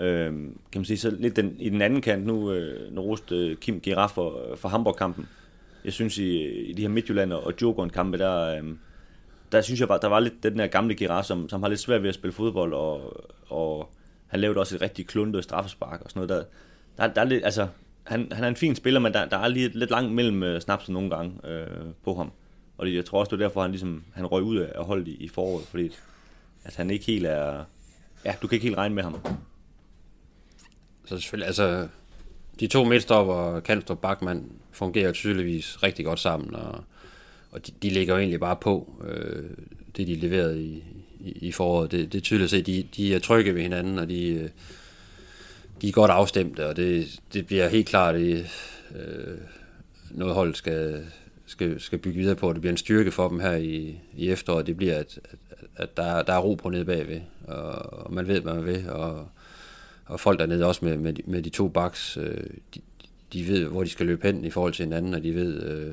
[0.00, 0.32] Øh,
[0.72, 3.56] kan man sige, så lidt den, i den anden kant nu, øh, når Rust øh,
[3.56, 5.28] Kim Giraffe for, for Hamburg-kampen.
[5.84, 8.64] Jeg synes, i, i de her Midtjylland og Djurgården-kampe, der, øh,
[9.52, 12.02] der synes jeg, der var lidt den der gamle Girard, som, som har lidt svært
[12.02, 13.90] ved at spille fodbold, og, og
[14.26, 16.46] han lavede også et rigtig kluntet straffespark og sådan noget.
[16.98, 17.68] Der, der, der er lidt, altså,
[18.04, 20.58] han, han er en fin spiller, men der, der er lige lidt langt mellem uh,
[20.58, 21.66] snapsen nogle gange øh,
[22.04, 22.32] på ham.
[22.78, 25.08] Og det, jeg tror også, det er derfor, han, ligesom, han røg ud af holdet
[25.08, 25.90] i, i foråret, fordi
[26.64, 27.64] at han ikke helt er...
[28.24, 29.16] Ja, du kan ikke helt regne med ham.
[31.04, 31.88] Så selvfølgelig, altså,
[32.60, 36.84] de to midtstopper, Kanstrup og Bachmann, fungerer tydeligvis rigtig godt sammen, og
[37.50, 39.50] og de, de ligger jo egentlig bare på, øh,
[39.96, 40.84] det de leverede i,
[41.20, 41.92] i, i foråret.
[41.92, 44.48] Det, det er tydeligt at se, de, de er trygge ved hinanden, og de, øh,
[45.82, 48.32] de er godt afstemte, og det, det bliver helt klart i,
[48.94, 49.38] øh,
[50.10, 51.06] noget hold skal,
[51.46, 52.52] skal, skal bygge videre på.
[52.52, 54.66] Det bliver en styrke for dem her i, i efteråret.
[54.66, 58.28] Det bliver, at, at, at der, der er ro på nede bagved, og, og man
[58.28, 59.28] ved, hvad man vil, og,
[60.06, 62.80] og folk dernede også med, med, de, med de to baks, øh, de,
[63.32, 65.92] de ved, hvor de skal løbe hen i forhold til hinanden, og de ved, øh,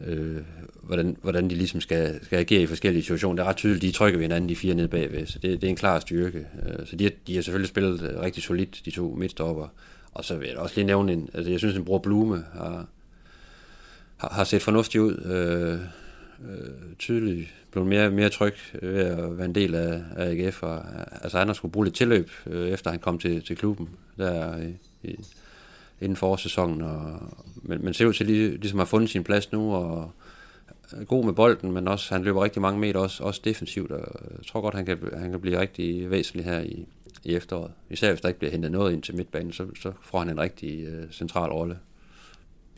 [0.00, 0.36] øh,
[0.82, 3.36] hvordan, hvordan de ligesom skal, skal agere i forskellige situationer.
[3.36, 5.66] Det er ret tydeligt, de trykker ved hinanden, de fire nede bagved, så det, det
[5.66, 6.38] er en klar styrke.
[6.38, 9.68] Øh, så de, de har selvfølgelig spillet øh, rigtig solidt, de to midtstopper.
[10.12, 12.86] Og så vil jeg også lige nævne en, altså jeg synes, en bror Blume har,
[14.16, 15.16] har, har set fornuftig ud.
[15.24, 15.78] Øh,
[16.50, 20.62] øh, tydeligt blevet mere, mere tryg ved at være en del af, af AGF.
[20.62, 20.82] Og,
[21.22, 24.58] altså han har skulle bruge lidt tilløb, øh, efter han kom til, til klubben der
[24.58, 24.68] øh,
[25.02, 25.16] i, i
[26.02, 26.82] inden forårssæsonen.
[26.82, 27.20] Og,
[27.62, 30.12] men, men ser ud til lige, ligesom at have fundet sin plads nu, og
[30.92, 34.20] er god med bolden, men også han løber rigtig mange meter, også, også defensivt, og
[34.38, 36.86] jeg tror godt, han kan, han kan blive rigtig væsentlig her i,
[37.24, 37.70] i efteråret.
[37.90, 40.40] Især hvis der ikke bliver hentet noget ind til midtbanen, så, så får han en
[40.40, 41.78] rigtig uh, central rolle.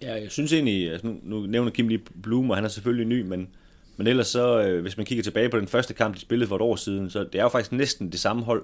[0.03, 3.07] Ja, jeg synes egentlig, altså nu, nu nævner Kim lige Bloom, og han er selvfølgelig
[3.07, 3.49] ny, men,
[3.97, 6.57] men ellers så, øh, hvis man kigger tilbage på den første kamp, de spillede for
[6.57, 8.63] et år siden, så det er jo faktisk næsten det samme hold.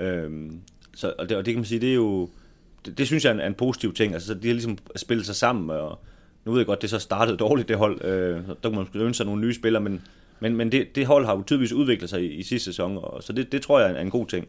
[0.00, 0.60] Øhm,
[0.94, 2.28] så, og, det, og det kan man sige, det er jo,
[2.86, 4.14] det, det synes jeg er en, er en positiv ting.
[4.14, 5.98] Altså, de har ligesom spillet sig sammen, og
[6.44, 8.04] nu ved jeg godt, det så startede dårligt, det hold.
[8.04, 10.02] Øh, der kunne man ønske sig nogle nye spillere, men,
[10.40, 13.22] men, men det, det hold har jo tydeligvis udviklet sig i, i sidste sæson, og,
[13.22, 14.48] så det, det tror jeg er en god ting.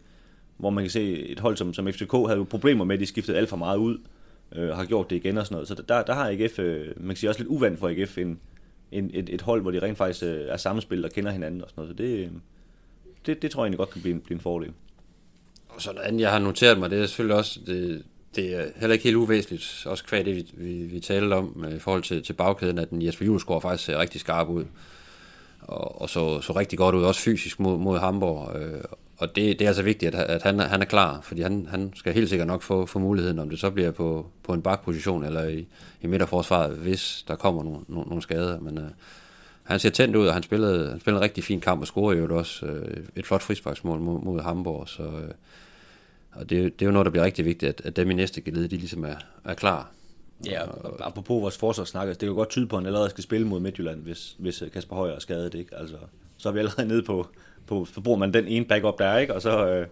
[0.58, 3.06] Hvor man kan se et hold som, som FCK havde jo problemer med, at de
[3.06, 3.98] skiftede alt for meget ud,
[4.56, 5.67] øh, har gjort det igen og sådan noget.
[5.67, 8.39] Så der, der har AGF, øh, man kan sige også lidt uvandt for AGF, en,
[8.91, 11.70] en, et, et hold, hvor de rent faktisk øh, er sammenspillet og kender hinanden og
[11.70, 11.98] sådan noget.
[11.98, 12.30] Så det, øh,
[13.26, 14.72] det, det tror jeg egentlig godt kan blive en, blive en fordel.
[15.70, 18.04] Og så andet, jeg har noteret mig, det er selvfølgelig også, det,
[18.36, 21.76] det er heller ikke helt uvæsentligt, også kvad det, vi, vi, vi talte om øh,
[21.76, 24.65] i forhold til, til bagkæden, at den Jesper Julesgaard faktisk ser rigtig skarp ud,
[25.62, 28.56] og, og så, så rigtig godt ud, også fysisk mod, mod Hamburg.
[28.56, 28.84] Øh,
[29.17, 31.91] og det, det er altså vigtigt, at, at han, han er klar, fordi han, han
[31.96, 35.26] skal helt sikkert nok få, få muligheden, om det så bliver på, på en bakposition
[35.26, 35.67] eller i,
[36.02, 38.60] i midterforsvaret, hvis der kommer nogle, nogle, nogle skader.
[38.60, 38.89] Men øh,
[39.63, 42.20] han ser tændt ud, og han spillede, han spillede en rigtig fin kamp og scorede
[42.20, 45.04] jo også øh, et flot frisparksmål mod, mod Hamburg, så...
[45.04, 45.32] Øh,
[46.34, 48.41] og det, det er jo noget, der bliver rigtig vigtigt, at, at dem i næste
[48.41, 49.15] gelede, de ligesom er,
[49.46, 49.91] er klar.
[50.46, 53.10] Ja, og apropos vores forsvarssnak, altså, det kan jo godt tyde på, at han allerede
[53.10, 55.54] skal spille mod Midtjylland, hvis, hvis øh, Kasper Højer er skadet.
[55.54, 55.76] Ikke?
[55.78, 55.96] Altså,
[56.38, 57.28] så er vi allerede nede på,
[57.67, 59.34] på, så bruger man den ene backup der, ikke?
[59.34, 59.88] og så, øh,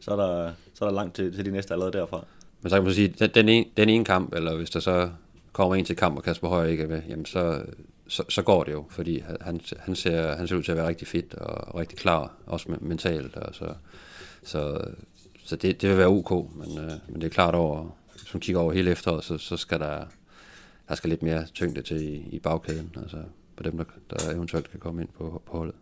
[0.00, 2.24] så, er der, så er der langt til, til de næste allerede derfra.
[2.62, 5.10] Men så kan man sige, den, den, ene, den ene kamp, eller hvis der så
[5.52, 7.62] kommer en til kamp, og Kasper Højer ikke er med, jamen så,
[8.08, 10.88] så, så går det jo, fordi han, han, ser, han ser ud til at være
[10.88, 13.36] rigtig fit og rigtig klar, også mentalt.
[13.36, 13.74] Og så,
[14.42, 14.78] så
[15.52, 18.40] så det, det vil være ok, men, øh, men det er klart over, hvis man
[18.40, 20.04] kigger over hele efteråret, så, så skal der,
[20.88, 23.16] der skal lidt mere tyngde til i, i bagkæden, altså
[23.56, 25.74] på dem, der, der eventuelt kan komme ind på, på holdet.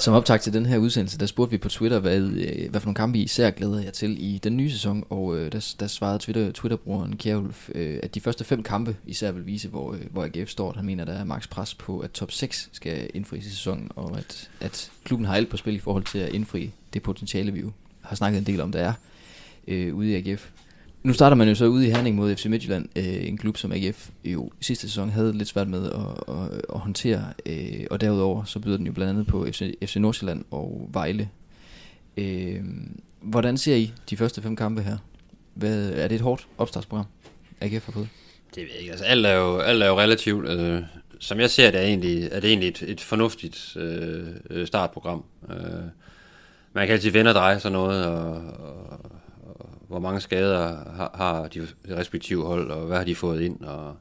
[0.00, 2.86] Som optag til den her udsendelse, der spurgte vi på Twitter, hvad, øh, hvad for
[2.86, 5.86] nogle kampe I især glæder jer til i den nye sæson, og øh, der, der
[5.86, 10.00] svarede Twitter, Twitterbrugeren Kjærulf, øh, at de første fem kampe især vil vise, hvor, øh,
[10.10, 10.72] hvor AGF står.
[10.72, 14.18] Han mener, der er maks pres på, at top 6 skal indfries i sæsonen, og
[14.18, 17.60] at, at klubben har alt på spil i forhold til at indfri det potentiale, vi
[17.60, 18.92] jo har snakket en del om, der er
[19.68, 20.50] øh, ude i AGF.
[21.02, 23.72] Nu starter man jo så ude i Herning mod FC Midtjylland, øh, en klub som
[23.72, 28.44] AGF jo sidste sæson havde lidt svært med at, at, at håndtere, øh, og derudover
[28.44, 31.28] så byder den jo blandt andet på FC, FC Nordsjælland og Vejle.
[32.16, 32.60] Øh,
[33.20, 34.96] hvordan ser I de første fem kampe her?
[35.54, 37.06] Hvad, er det et hårdt opstartsprogram,
[37.60, 38.08] AGF har fået?
[38.54, 38.90] Det ved jeg ikke.
[38.90, 40.48] Altså, alt er jo, alt er jo relativt.
[40.48, 40.82] Altså,
[41.18, 45.24] som jeg ser det, er, egentlig, er det egentlig et, et fornuftigt øh, startprogram.
[45.50, 45.56] Øh,
[46.72, 49.19] man kan altid vende og dreje sådan noget, og, og,
[49.90, 53.96] hvor mange skader har, har de respektive hold, og hvad har de fået ind, og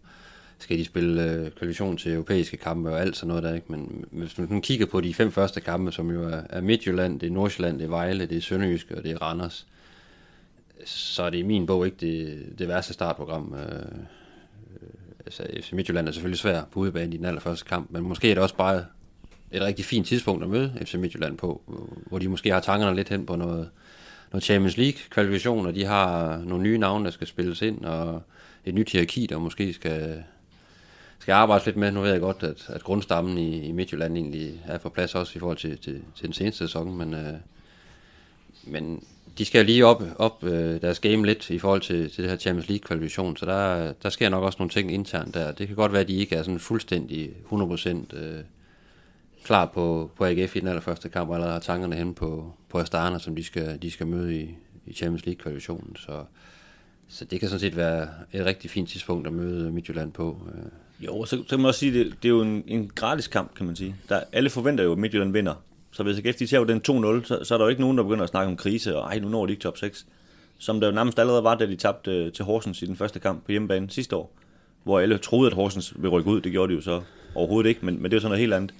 [0.59, 3.71] skal de spille øh, kvalifikation til europæiske kampe og alt sådan noget der, ikke?
[3.71, 7.27] Men hvis man kigger på de fem første kampe, som jo er, er Midtjylland, det
[7.27, 9.67] er Nordsjælland, det er Vejle, det er Sønderjysk og det er Randers,
[10.85, 13.53] så er det i min bog ikke det, det værste startprogram.
[13.53, 14.89] Øh, øh
[15.25, 18.35] altså FC Midtjylland er selvfølgelig svær på udebane i den allerførste kamp, men måske er
[18.35, 18.85] det også bare
[19.51, 21.61] et rigtig fint tidspunkt at møde FC Midtjylland på,
[22.05, 23.69] hvor de måske har tankerne lidt hen på noget,
[24.31, 28.23] noget Champions League-kvalifikationer, de har nogle nye navne, der skal spilles ind, og
[28.65, 30.23] et nyt hierarki, der måske skal,
[31.19, 31.91] skal arbejdes lidt med.
[31.91, 35.33] Nu ved jeg godt, at, at grundstammen i, i Midtjylland egentlig er på plads også
[35.35, 37.33] i forhold til, til, til den seneste sæson, men, øh,
[38.63, 39.03] men
[39.37, 42.37] de skal lige op, op øh, deres game lidt i forhold til, til det her
[42.37, 45.51] Champions League kvalifikation, så der, der sker nok også nogle ting internt der.
[45.51, 48.43] Det kan godt være, at de ikke er sådan fuldstændig 100% øh,
[49.43, 52.79] klar på, på AGF i den allerførste kamp, og allerede har tankerne hen på, på
[52.79, 54.49] Astana, som de skal, de skal møde i,
[54.85, 55.95] i Champions League-kvalifikationen.
[55.95, 56.23] Så,
[57.07, 60.37] så det kan sådan set være et rigtig fint tidspunkt at møde Midtjylland på.
[60.55, 61.05] Øh.
[61.05, 63.27] Jo, så, så kan man også sige, at det, det er jo en, en gratis
[63.27, 63.95] kamp, kan man sige.
[64.09, 65.53] Der, alle forventer jo, at Midtjylland vinder.
[65.91, 68.03] Så hvis AGF de tager den 2-0, så, så er der jo ikke nogen, der
[68.03, 70.05] begynder at snakke om krise, og ej, nu når de ikke top 6.
[70.57, 73.19] Som der jo nærmest allerede var, da de tabte øh, til Horsens i den første
[73.19, 74.35] kamp på hjemmebane sidste år.
[74.83, 76.41] Hvor alle troede, at Horsens ville rykke ud.
[76.41, 77.01] Det gjorde de jo så
[77.35, 78.73] overhovedet ikke, men, men det er jo sådan noget helt andet.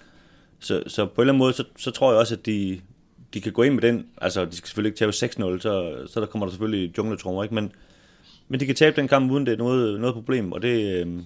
[0.59, 2.81] Så, så på en eller anden måde, så, så tror jeg også, at de,
[3.33, 4.07] de kan gå ind med den.
[4.21, 7.55] Altså, de skal selvfølgelig ikke tabe 6-0, så, så der kommer der selvfølgelig jungletrummer, ikke?
[7.55, 7.71] Men,
[8.47, 11.21] men de kan tabe den kamp, uden det er noget, noget problem, og det, øh,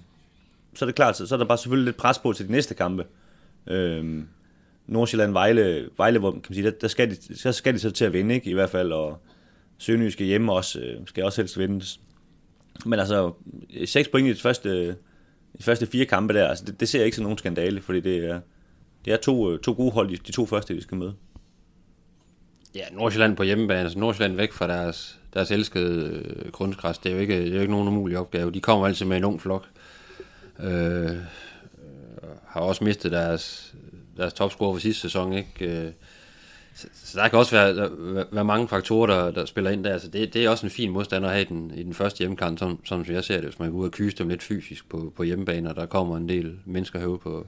[0.74, 2.52] så er det klart, så, så er der bare selvfølgelig lidt pres på til de
[2.52, 3.04] næste kampe.
[3.66, 4.22] Øh,
[4.86, 7.90] Nordsjælland, Vejle, Vejle hvor, kan man sige, der, der skal, de, så skal de så
[7.90, 8.50] til at vinde, ikke?
[8.50, 9.18] I hvert fald, og
[9.78, 12.00] Sønderjysk skal hjemme også, øh, skal også helst vindes.
[12.86, 13.32] Men altså,
[13.74, 14.94] øh, 6 point i de første, øh,
[15.58, 18.00] de første fire kampe der, altså det, det ser jeg ikke som nogen skandale, fordi
[18.00, 18.40] det er,
[19.04, 21.14] det er to, øh, to gode hold, de, de to første, de skal møde.
[22.74, 27.14] Ja, Nordsjælland på hjemmebane, altså Nordsjælland væk fra deres, deres elskede øh, kunstgræs, det er
[27.14, 28.50] jo ikke, det er jo ikke nogen umulig opgave.
[28.50, 29.68] De kommer altid med en ung flok.
[30.60, 31.16] Øh, øh
[32.46, 33.74] har også mistet deres,
[34.16, 35.86] deres topscore for sidste sæson, ikke?
[35.86, 35.92] Øh,
[36.74, 37.88] så, så der kan også være, der,
[38.32, 39.98] være mange faktorer, der, der spiller ind der.
[39.98, 42.18] Så det, det er også en fin modstander at have i den, i den første
[42.18, 44.88] hjemmekamp, som, som jeg ser det, hvis man går ud og kyse dem lidt fysisk
[44.88, 47.46] på, på hjemmebane, og der kommer en del mennesker herude på,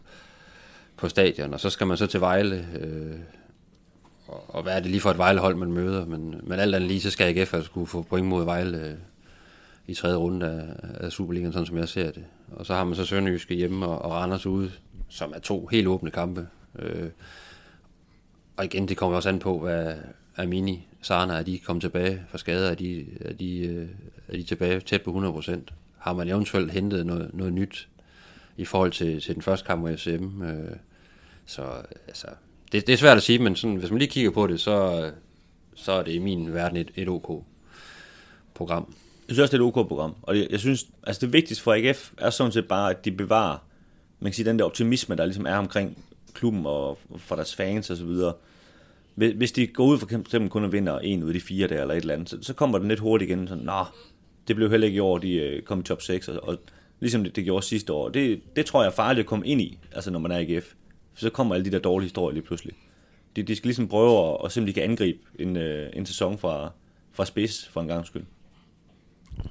[0.96, 3.18] på stadion, og så skal man så til Vejle, øh,
[4.28, 6.88] og, og hvad er det lige for et Vejlehold, man møder, men, men alt andet
[6.88, 8.94] lige, så skal AGF altså kunne få point mod Vejle øh,
[9.86, 12.24] i tredje runde af, af Superligaen, sådan som jeg ser det.
[12.52, 14.72] Og så har man så Sønderjyske hjemme og, og Randers ude,
[15.08, 16.46] som er to helt åbne kampe.
[16.78, 17.10] Øh,
[18.56, 19.94] og igen, det kommer også an på, hvad
[20.36, 23.88] Amini, Sarna, er de kommet tilbage fra skader, er de, er de, øh,
[24.28, 25.58] er de tilbage tæt på 100%.
[25.98, 27.88] Har man eventuelt hentet noget, noget nyt
[28.56, 30.42] i forhold til, til den første kamp mod FCM.
[30.42, 30.76] Øh,
[31.46, 31.62] så
[32.08, 32.26] altså,
[32.72, 35.10] det, det er svært at sige, men sådan, hvis man lige kigger på det, så,
[35.74, 37.44] så er det i min verden et, et OK
[38.54, 38.94] program.
[39.28, 40.14] Jeg synes også, det er et OK program.
[40.22, 43.12] Og jeg, jeg synes, altså det vigtigste for AGF er sådan set bare, at de
[43.12, 43.58] bevarer
[44.20, 47.90] man kan sige, den der optimisme, der ligesom er omkring klubben og for deres fans
[47.90, 48.32] og så videre.
[49.14, 51.80] Hvis de går ud for eksempel kun og vinder en ud af de fire der,
[51.80, 53.84] eller et eller andet, så, så kommer den lidt hurtigt igen, sådan, nå,
[54.48, 56.58] det blev heller ikke i år, de øh, kom i top 6, og, og
[57.00, 58.08] ligesom det, det gjorde sidste år.
[58.08, 60.58] Det, det tror jeg er farligt at komme ind i, altså når man er i
[60.58, 60.74] GF.
[61.14, 62.74] For så kommer alle de der dårlige historier lige pludselig.
[63.36, 66.72] De, de skal ligesom prøve at, at simpelthen kan angribe en, øh, en sæson fra,
[67.12, 68.24] fra spids for en gang skyld.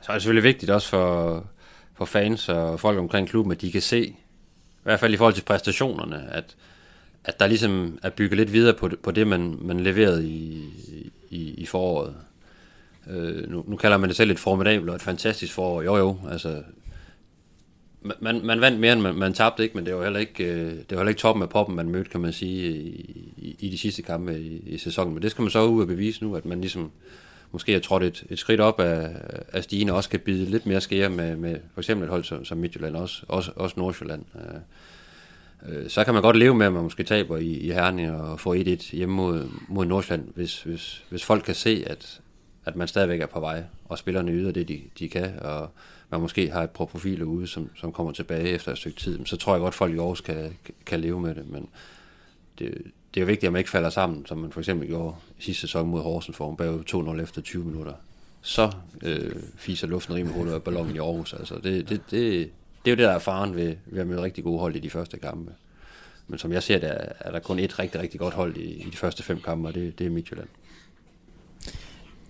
[0.02, 1.48] Så er det selvfølgelig vigtigt også for,
[1.98, 4.16] for fans og folk omkring klubben, at de kan se, i
[4.84, 6.56] hvert fald i forhold til præstationerne, at,
[7.24, 10.70] at der ligesom er bygget lidt videre på, på det, man, man leverede i,
[11.30, 12.16] i, i foråret.
[13.10, 15.82] Øh, nu, nu kalder man det selv et formidabelt og et fantastisk forår.
[15.82, 16.64] Jo jo, altså
[18.20, 20.72] man, man vandt mere, end man, man tabte ikke, men det var heller ikke, øh,
[20.72, 23.70] det var heller ikke toppen af poppen, man mødte, kan man sige, i, i, i
[23.70, 25.14] de sidste kampe i, i sæsonen.
[25.14, 26.92] Men det skal man så ud og bevise nu, at man ligesom
[27.52, 29.10] måske har trådt et, et skridt op af,
[29.54, 32.24] af stigen, og også kan bide lidt mere skære med, med for eksempel et hold
[32.24, 34.26] som, som Midtjylland, også, også, også Nordsjælland.
[34.36, 34.60] Øh,
[35.68, 38.40] Øh, så kan man godt leve med, at man måske taber i, i Herning og
[38.40, 42.22] får 1-1 hjemme mod, mod Nordsjælland, hvis, hvis, hvis folk kan se, at,
[42.66, 45.70] at man stadigvæk er på vej, og spillerne yder det, de, de kan, og
[46.16, 49.26] man måske har et par profiler ude, som, som kommer tilbage efter et stykke tid,
[49.26, 51.70] så tror jeg godt, at folk i Aarhus kan, kan leve med det, men
[52.60, 52.74] det,
[53.14, 55.62] det er jo vigtigt, at man ikke falder sammen, som man for eksempel gjorde sidste
[55.62, 56.80] sæson mod Horsens, hvor man bag
[57.18, 57.94] 2-0 efter 20 minutter.
[58.42, 58.72] Så
[59.04, 61.34] øh, fiser luften rimelig hurtigt af ballonen i Aarhus.
[61.34, 62.50] Altså, det, det, det,
[62.86, 64.80] det er jo det, der er faren ved, ved at møde rigtig gode hold i
[64.80, 65.52] de første kampe.
[66.28, 68.90] Men som jeg ser det, er der kun et rigtig, rigtig godt hold i, i
[68.90, 70.48] de første fem kampe, og det, det er Midtjylland.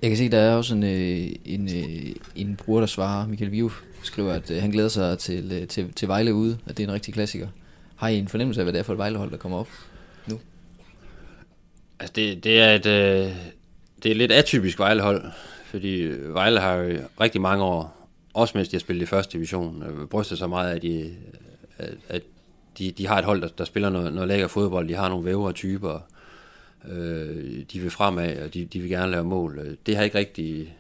[0.02, 3.28] Jeg kan se, der er også en, øh, en, øh, en bruger, der svarer.
[3.28, 6.78] Michael Viuf, skriver, at øh, han glæder sig til, øh, til, til Vejle ude, at
[6.78, 7.48] det er en rigtig klassiker.
[7.96, 9.70] Har I en fornemmelse af, hvad det er for et Vejlehold, der kommer op
[10.28, 10.40] nu?
[12.00, 13.36] Altså, det, det er et, øh,
[14.04, 15.24] det er et lidt atypisk Vejlehold,
[15.66, 19.84] fordi Vejle har jo rigtig mange år, også mens de har spillet i første division,
[19.84, 21.16] øh, brystet så meget, at de,
[22.10, 22.22] at
[22.78, 25.26] de, de har et hold, der, der spiller noget, noget lækker fodbold, de har nogle
[25.26, 26.00] vævere typer,
[26.88, 29.60] øh, de vil fremad, og de, de vil gerne lave mål.
[29.60, 30.76] Øh, det har ikke rigtig,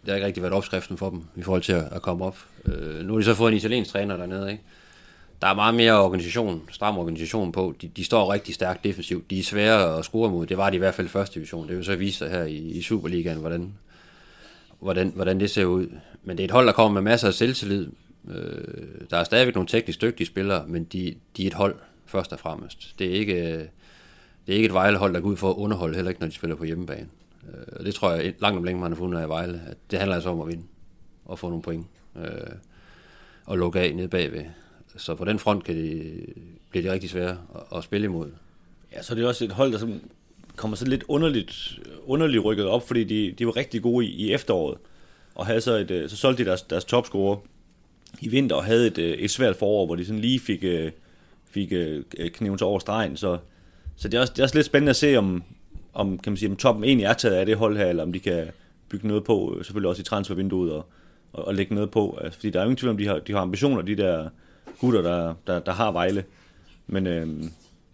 [0.00, 2.38] det har ikke rigtig været opskriften for dem i forhold til at, at komme op.
[2.64, 4.62] Øh, nu har de så fået en italiensk træner dernede, ikke?
[5.42, 7.74] Der er meget mere organisation, stram organisation på.
[7.82, 9.30] De, de står rigtig stærkt defensivt.
[9.30, 10.46] De er svære at score mod.
[10.46, 11.68] Det var de i hvert fald i første division.
[11.68, 13.74] Det vil så vise sig her i, i Superligaen, hvordan,
[14.80, 15.86] hvordan, hvordan det ser ud.
[16.24, 17.88] Men det er et hold, der kommer med masser af selvtillid.
[18.28, 18.64] Øh,
[19.10, 21.74] der er stadigvæk nogle teknisk dygtige spillere, men de, de er et hold
[22.06, 22.94] først og fremmest.
[22.98, 23.68] Det er ikke,
[24.46, 26.34] det er ikke et Vejle-hold, der går ud for at underholde, heller ikke når de
[26.34, 27.08] spiller på hjemmebane.
[27.48, 29.62] Øh, og det tror jeg langt om længe, man har fundet af Vejle.
[29.66, 30.64] At det handler altså om at vinde
[31.24, 31.86] og få nogle point.
[32.16, 32.52] Øh,
[33.44, 34.44] og lukke af nede bagved.
[34.96, 36.24] Så på den front kan det,
[36.70, 38.30] bliver det rigtig svært at, at spille imod.
[38.92, 40.00] Ja, så det er også et hold, der som
[40.56, 44.32] kommer så lidt underligt, underligt rykket op, fordi de, de var rigtig gode i, i
[44.32, 44.78] efteråret.
[45.34, 47.36] Og havde så, et, øh, så solgte de deres, deres topscorer
[48.20, 50.64] i vinter og havde et, øh, et svært forår, hvor de sådan lige fik,
[51.44, 51.72] fik
[52.32, 53.16] kniven over stregen.
[53.16, 53.38] Så,
[53.96, 55.42] så det er, også, det er også lidt spændende at se, om,
[55.94, 58.12] om, kan man sige, om toppen egentlig er taget af det hold her, eller om
[58.12, 58.46] de kan
[58.88, 60.86] bygge noget på, øh, selvfølgelig også i transfervinduet, og,
[61.32, 62.18] og, og lægge noget på.
[62.20, 64.28] Altså, fordi der er jo ingen tvivl om, de har, de har ambitioner, de der
[64.80, 66.24] gutter, der, der, der har Vejle.
[66.86, 67.26] Men, øh,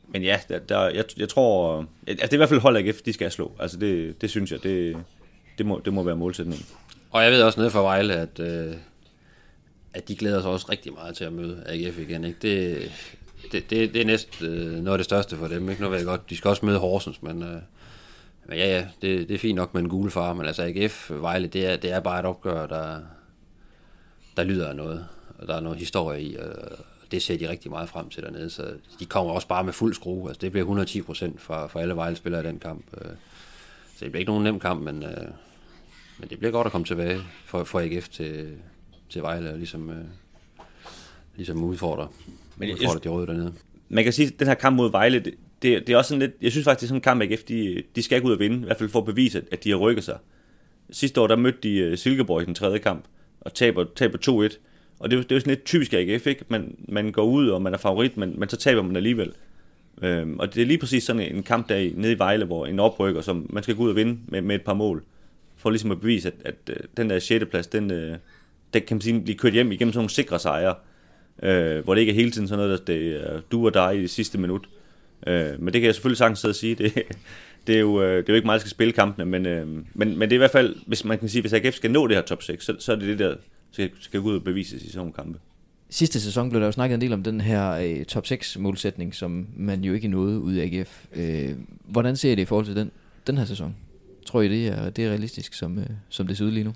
[0.09, 2.77] men ja, der, der, jeg, jeg tror, øh, altså det er i hvert fald hold
[2.77, 3.53] AGF, de skal slå.
[3.59, 4.97] Altså det, det synes jeg, det,
[5.59, 6.67] det, må, det må være målsætningen.
[7.11, 8.75] Og jeg ved også nede fra Vejle, at, øh,
[9.95, 12.25] at de glæder sig også rigtig meget til at møde AGF igen.
[12.25, 12.39] Ikke?
[12.43, 12.93] Det,
[13.53, 15.69] det, det, det er næsten øh, noget af det største for dem.
[15.69, 15.83] Ikke?
[15.83, 17.61] Nu ved jeg godt, de skal også møde Horsens, men, øh,
[18.47, 21.11] men ja, ja, det, det er fint nok med en gule far, men altså AGF
[21.11, 23.01] Vejle, det er, det er bare et opgør, der,
[24.37, 25.07] der lyder af noget,
[25.39, 26.79] og der er noget historie i, og
[27.11, 29.95] det ser de rigtig meget frem til dernede, så de kommer også bare med fuld
[29.95, 30.29] skrue.
[30.29, 32.85] Altså, det bliver 110 procent for, for alle Vejle-spillere i den kamp.
[33.01, 33.11] Øh.
[33.97, 35.29] Så det bliver ikke nogen nem kamp, men, øh,
[36.19, 38.57] men det bliver godt at komme tilbage for, for AGF til,
[39.11, 40.05] til Vejle og ligesom, øh,
[41.37, 42.09] ligesom udfordre,
[42.63, 43.53] men jeg, udfordre de røde dernede.
[43.89, 46.21] Man kan sige, at den her kamp mod Vejle, det, det, det er også sådan
[46.21, 48.33] lidt, jeg synes faktisk, det er sådan en kamp, AGF, de, de skal ikke ud
[48.33, 50.19] og vinde, i hvert fald for at bevise, at de har rykket sig.
[50.91, 53.05] Sidste år, der mødte de Silkeborg i den tredje kamp,
[53.41, 54.59] og taber, taber 2-1.
[54.99, 56.45] Og det, det er jo sådan lidt typisk AGF, ikke?
[56.49, 59.33] Man, man går ud, og man er favorit, men, men så taber man alligevel.
[60.03, 62.81] Øhm, og det er lige præcis sådan en kamp der nede i Vejle, hvor en
[62.81, 65.05] oprykker, som man skal gå ud og vinde med, med et par mål,
[65.57, 67.45] for ligesom at bevise, at, at, at den der 6.
[67.51, 68.17] plads, den, øh,
[68.75, 70.75] den kan man sige, blive kørt hjem igennem sådan nogle sikre sejre,
[71.43, 73.99] øh, hvor det ikke er hele tiden sådan noget, der det er du og dig
[73.99, 74.69] i det sidste minut.
[75.27, 76.95] Øh, men det kan jeg selvfølgelig sagtens sidde og sige, det,
[77.67, 79.67] det, er jo, øh, det er jo ikke meget, der skal spille kampene, men, øh,
[79.67, 82.07] men, men det er i hvert fald, hvis man kan sige, hvis AGF skal nå
[82.07, 83.35] det her top 6, så, så er det det der,
[83.73, 85.39] skal, skal gå ud og bevises i sådan nogle kampe.
[85.91, 89.15] Sidste sæson blev der jo snakket en del om den her øh, top 6 målsætning,
[89.15, 91.05] som man jo ikke nåede ud af AGF.
[91.17, 91.51] Øh,
[91.85, 92.91] hvordan ser I det i forhold til den,
[93.27, 93.77] den her sæson?
[94.27, 96.75] Tror I, det er, det er realistisk, som, øh, som det ser ud lige nu?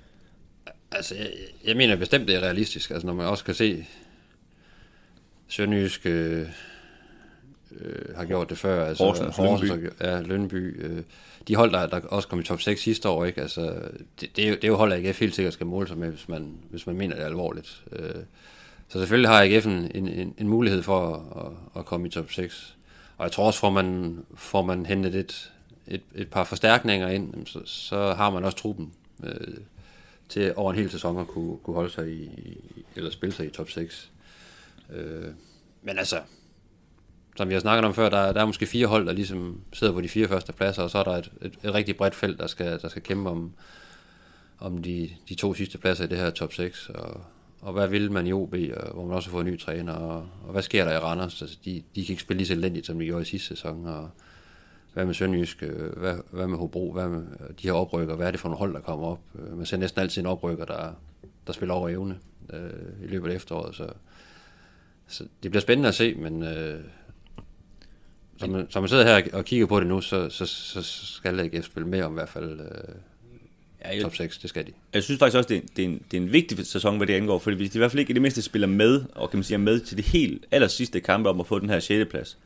[0.91, 1.29] Altså, jeg,
[1.65, 2.91] jeg mener bestemt, det er realistisk.
[2.91, 3.85] Altså, når man også kan se
[5.47, 6.47] Sønderjysk øh,
[7.81, 8.85] øh, har gjort det før.
[8.85, 9.89] Altså, Horsens, Horsens Lønby.
[10.01, 10.85] Ja, Lønby.
[10.85, 11.03] Øh,
[11.47, 13.41] de hold, der, der også kom i top 6 sidste år, ikke?
[13.41, 13.81] Altså,
[14.21, 16.09] det, det, er jo, det er jo hold, AGF helt sikkert skal måle sig med,
[16.09, 17.83] hvis man, hvis man mener det alvorligt.
[17.91, 18.15] Øh,
[18.87, 22.31] så selvfølgelig har AGF en, en, en mulighed for at, at, at komme i top
[22.31, 22.75] 6.
[23.17, 25.51] Og jeg tror også, får man, får man hentet et,
[25.87, 29.57] et, et par forstærkninger ind, så, så har man også truppen øh,
[30.29, 32.29] til over en hel sæson at kunne, kunne holde sig i,
[32.95, 34.11] eller spille sig i top 6.
[34.93, 35.31] Øh,
[35.81, 36.21] men altså,
[37.37, 39.93] som vi har snakket om før, der, der er måske fire hold, der ligesom sidder
[39.93, 42.39] på de fire første pladser, og så er der et, et, et rigtig bredt felt,
[42.39, 43.51] der skal, der skal kæmpe om,
[44.59, 46.89] om de, de to sidste pladser i det her top 6.
[46.89, 47.21] Og,
[47.61, 49.93] og hvad vil man i OB, og hvor man også har fået en ny træner,
[49.93, 51.41] og, og hvad sker der i Randers?
[51.41, 53.85] Altså, de, de kan ikke spille lige så elendigt, som de gjorde i sidste sæson,
[53.85, 54.09] og
[54.93, 57.23] hvad med Sønderjysk, øh, hvad, hvad med Hobro, hvad med
[57.61, 59.19] de her oprykker, hvad er det for nogle hold, der kommer op?
[59.39, 60.91] Øh, man ser næsten altid en oprykker, der,
[61.47, 62.19] der spiller over evne
[62.53, 63.89] øh, i løbet af efteråret, så,
[65.07, 66.79] så det bliver spændende at se, men øh,
[68.37, 71.39] som, man, som man sidder her og kigger på det nu, så, så, så skal
[71.39, 72.95] AGF spille med om i hvert fald øh,
[73.85, 74.71] ja, jeg, top 6, det skal de.
[74.93, 77.07] Jeg synes faktisk også, det er, det er, en, det er en vigtig sæson, hvad
[77.07, 79.29] det angår, fordi hvis de i hvert fald ikke i det mindste spiller med, og
[79.29, 81.79] kan man sige med til det helt aller sidste kampe om at få den her
[81.79, 82.09] 6.
[82.09, 82.37] plads,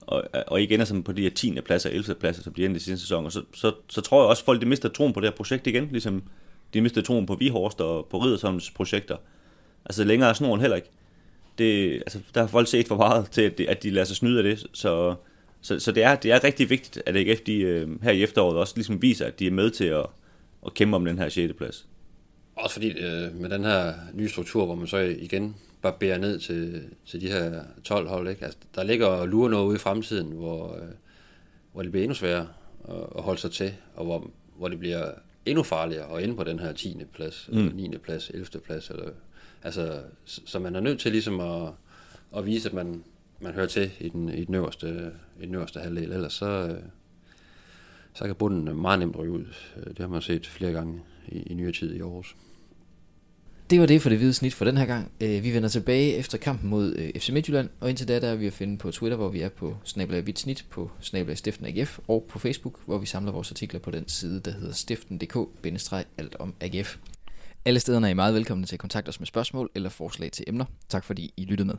[0.00, 1.60] og, og ikke ender sådan på de her 10.
[1.60, 2.14] pladser og 11.
[2.14, 4.66] pladser, som bliver i sidste sæson, og så, så, så, tror jeg også, folk de
[4.66, 6.22] mister troen på det her projekt igen, ligesom
[6.74, 9.16] de mister troen på Vihorst og på Riddersholms projekter.
[9.84, 10.88] Altså længere er snoren heller ikke.
[11.58, 14.16] Det, altså, der har folk set for meget til, at de, at de lader sig
[14.16, 15.14] snyde af det, så,
[15.60, 18.58] så, så det, er, det er rigtig vigtigt, at AGF de, øh, her i efteråret
[18.58, 20.06] også ligesom viser, at de er med til at,
[20.66, 21.52] at kæmpe om den her 6.
[21.58, 21.86] plads.
[22.56, 26.82] Også fordi øh, med den her nye struktur, hvor man så igen barberer ned til,
[27.06, 28.44] til de her 12 hold, ikke?
[28.44, 30.88] Altså, der ligger og lurer noget ude i fremtiden, hvor, øh,
[31.72, 32.48] hvor det bliver endnu sværere
[32.88, 35.10] at, at holde sig til, og hvor, hvor det bliver
[35.46, 36.96] endnu farligere at ende på den her 10.
[37.14, 37.70] plads, mm.
[37.74, 37.96] 9.
[37.98, 38.46] plads, 11.
[38.64, 38.90] plads.
[38.90, 39.08] Eller,
[39.66, 41.72] altså, så, man er nødt til ligesom at,
[42.36, 43.04] at vise, at man,
[43.40, 45.12] man hører til i den, i den, øverste,
[45.42, 46.82] i den øverste halvdel, ellers så, øh,
[48.14, 49.44] så kan bunden meget nemt ryge ud.
[49.76, 52.36] Øh, det har man set flere gange i, i nyere tid i Aarhus.
[53.70, 55.10] Det var det for det hvide snit for den her gang.
[55.20, 58.46] Øh, vi vender tilbage efter kampen mod FC Midtjylland, og indtil da der er vi
[58.46, 62.26] at finde på Twitter, hvor vi er på snablag snit, på snablag stiften AGF, og
[62.28, 66.98] på Facebook, hvor vi samler vores artikler på den side, der hedder stiften.dk-alt om AGF.
[67.66, 70.44] Alle stederne er I meget velkomne til at kontakte os med spørgsmål eller forslag til
[70.48, 70.64] emner.
[70.88, 71.74] Tak fordi I lyttede med.